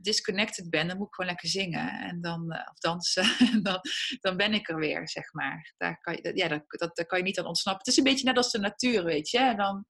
[0.00, 1.90] disconnected ben, dan moet ik gewoon lekker zingen.
[2.00, 3.24] En dan, eh, of dansen.
[3.52, 3.80] En dan,
[4.20, 5.74] dan ben ik er weer, zeg maar.
[5.76, 6.62] Daar kan je, dat- ja, dat,
[6.94, 7.82] dat, kan je niet aan ontsnappen.
[7.84, 9.38] Het is een beetje net als de natuur, weet je.
[9.38, 9.86] En dan,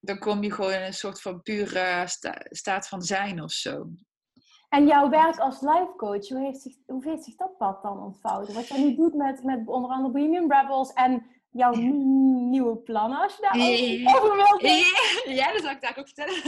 [0.00, 3.86] dan kom je gewoon in een soort van pure sta- staat van zijn of zo.
[4.68, 8.00] En jouw werk als life coach, hoe heeft zich, hoe heeft zich dat pad dan
[8.02, 8.54] ontvouwen?
[8.54, 11.74] Wat jij nu doet met, met onder andere Bohemian Rebels en jouw
[12.50, 16.42] nieuwe plannen als je daar over wilt ja, ja, dat zal ik daar ook vertellen.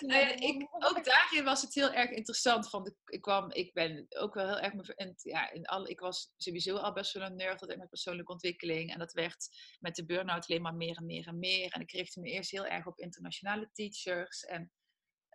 [0.00, 2.70] Nou ik, ook daarin was het heel erg interessant.
[2.70, 4.88] Van de, ik, kwam, ik ben ook wel heel erg...
[4.88, 8.32] En, ja, in alle, ik was sowieso al best wel een nerd dat met persoonlijke
[8.32, 8.92] ontwikkeling.
[8.92, 9.48] En dat werd
[9.80, 11.72] met de burn-out alleen maar meer en meer en meer.
[11.72, 14.44] En ik richtte me eerst heel erg op internationale teachers.
[14.44, 14.72] En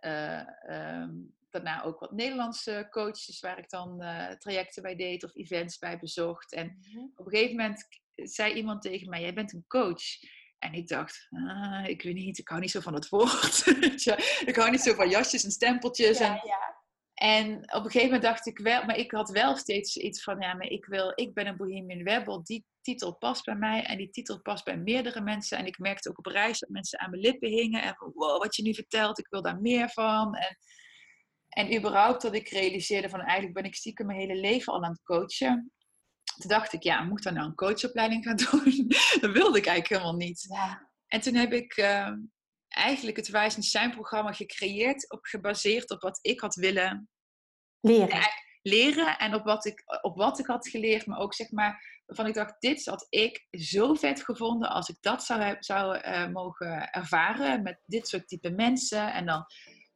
[0.04, 5.34] uh, um, daarna ook wat Nederlandse coaches waar ik dan uh, trajecten bij deed of
[5.34, 6.52] events bij bezocht.
[6.52, 7.04] En mhm.
[7.14, 10.02] op een gegeven moment zei iemand tegen mij: Jij bent een coach.
[10.64, 13.66] En ik dacht, ah, ik weet niet, ik hou niet zo van het woord.
[14.50, 16.18] ik hou niet zo van jasjes en stempeltjes.
[16.18, 16.76] Ja, en, ja.
[17.14, 20.40] en op een gegeven moment dacht ik wel, maar ik had wel steeds iets van,
[20.40, 22.44] ja, maar ik, wil, ik ben een Bohemian Rebel.
[22.44, 25.58] Die titel past bij mij en die titel past bij meerdere mensen.
[25.58, 27.82] En ik merkte ook op reis dat mensen aan mijn lippen hingen.
[27.82, 30.34] En van, wow, wat je nu vertelt, ik wil daar meer van.
[30.34, 30.58] En,
[31.48, 34.90] en überhaupt dat ik realiseerde van, eigenlijk ben ik stiekem mijn hele leven al aan
[34.90, 35.72] het coachen.
[36.36, 38.88] Toen dacht ik, ja, moet ik dan nou een coachopleiding gaan doen?
[39.20, 40.46] dat wilde ik eigenlijk helemaal niet.
[40.48, 40.90] Ja.
[41.06, 42.10] En toen heb ik uh,
[42.68, 47.08] eigenlijk het and Shine programma gecreëerd, op, gebaseerd op wat ik had willen
[47.80, 48.22] leren.
[48.62, 52.26] leren en op wat, ik, op wat ik had geleerd, maar ook zeg maar, waarvan
[52.26, 56.90] ik dacht, dit had ik zo vet gevonden als ik dat zou, zou uh, mogen
[56.90, 59.12] ervaren met dit soort type mensen.
[59.12, 59.44] En dan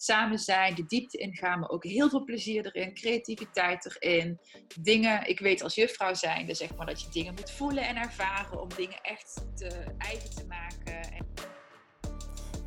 [0.03, 4.41] samen zijn, de diepte ingaan, maar ook heel veel plezier erin, creativiteit erin.
[4.81, 7.97] Dingen, ik weet als juffrouw zijn, dus zeg maar dat je dingen moet voelen en
[7.97, 11.27] ervaren om dingen echt te, eigen te maken.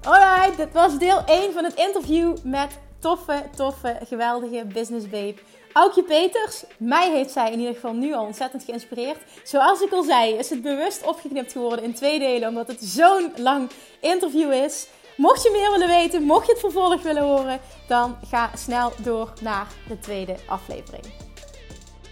[0.02, 5.36] Alright, dit was deel 1 van het interview met toffe, toffe, geweldige business babe.
[5.74, 9.18] Aukje Peters, mij heeft zij in ieder geval nu al ontzettend geïnspireerd.
[9.44, 13.32] Zoals ik al zei, is het bewust opgeknipt geworden in twee delen, omdat het zo'n
[13.38, 13.70] lang
[14.00, 14.88] interview is.
[15.22, 19.34] Mocht je meer willen weten, mocht je het vervolg willen horen, dan ga snel door
[19.42, 21.31] naar de tweede aflevering.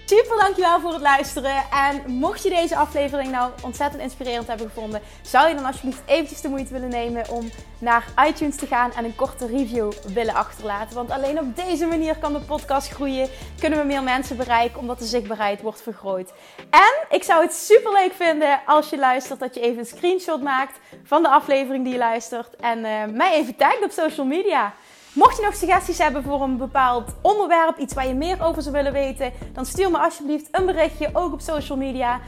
[0.10, 1.64] Super dankjewel voor het luisteren.
[1.72, 6.42] En mocht je deze aflevering nou ontzettend inspirerend hebben gevonden, zou je dan alsjeblieft eventjes
[6.42, 7.50] de moeite willen nemen om
[7.80, 10.96] naar iTunes te gaan en een korte review willen achterlaten.
[10.96, 13.30] Want alleen op deze manier kan de podcast groeien,
[13.60, 16.34] kunnen we meer mensen bereiken, omdat de zichtbaarheid wordt vergroot.
[16.70, 20.42] En ik zou het super leuk vinden als je luistert, dat je even een screenshot
[20.42, 24.74] maakt van de aflevering die je luistert en uh, mij even tagt op social media.
[25.14, 28.76] Mocht je nog suggesties hebben voor een bepaald onderwerp, iets waar je meer over zou
[28.76, 32.20] willen weten, dan stuur me alsjeblieft een berichtje, ook op social media.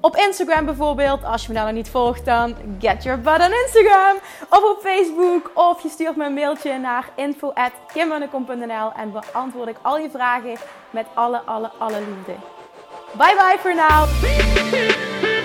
[0.00, 3.52] Op Instagram bijvoorbeeld, als je me daar nog niet volgt, dan get your butt on
[3.52, 4.16] Instagram.
[4.50, 9.98] Of op Facebook, of je stuurt me een mailtje naar info.kimmannekom.nl en beantwoord ik al
[9.98, 10.56] je vragen
[10.90, 12.34] met alle, alle, alle liefde.
[13.12, 15.39] Bye bye voor now!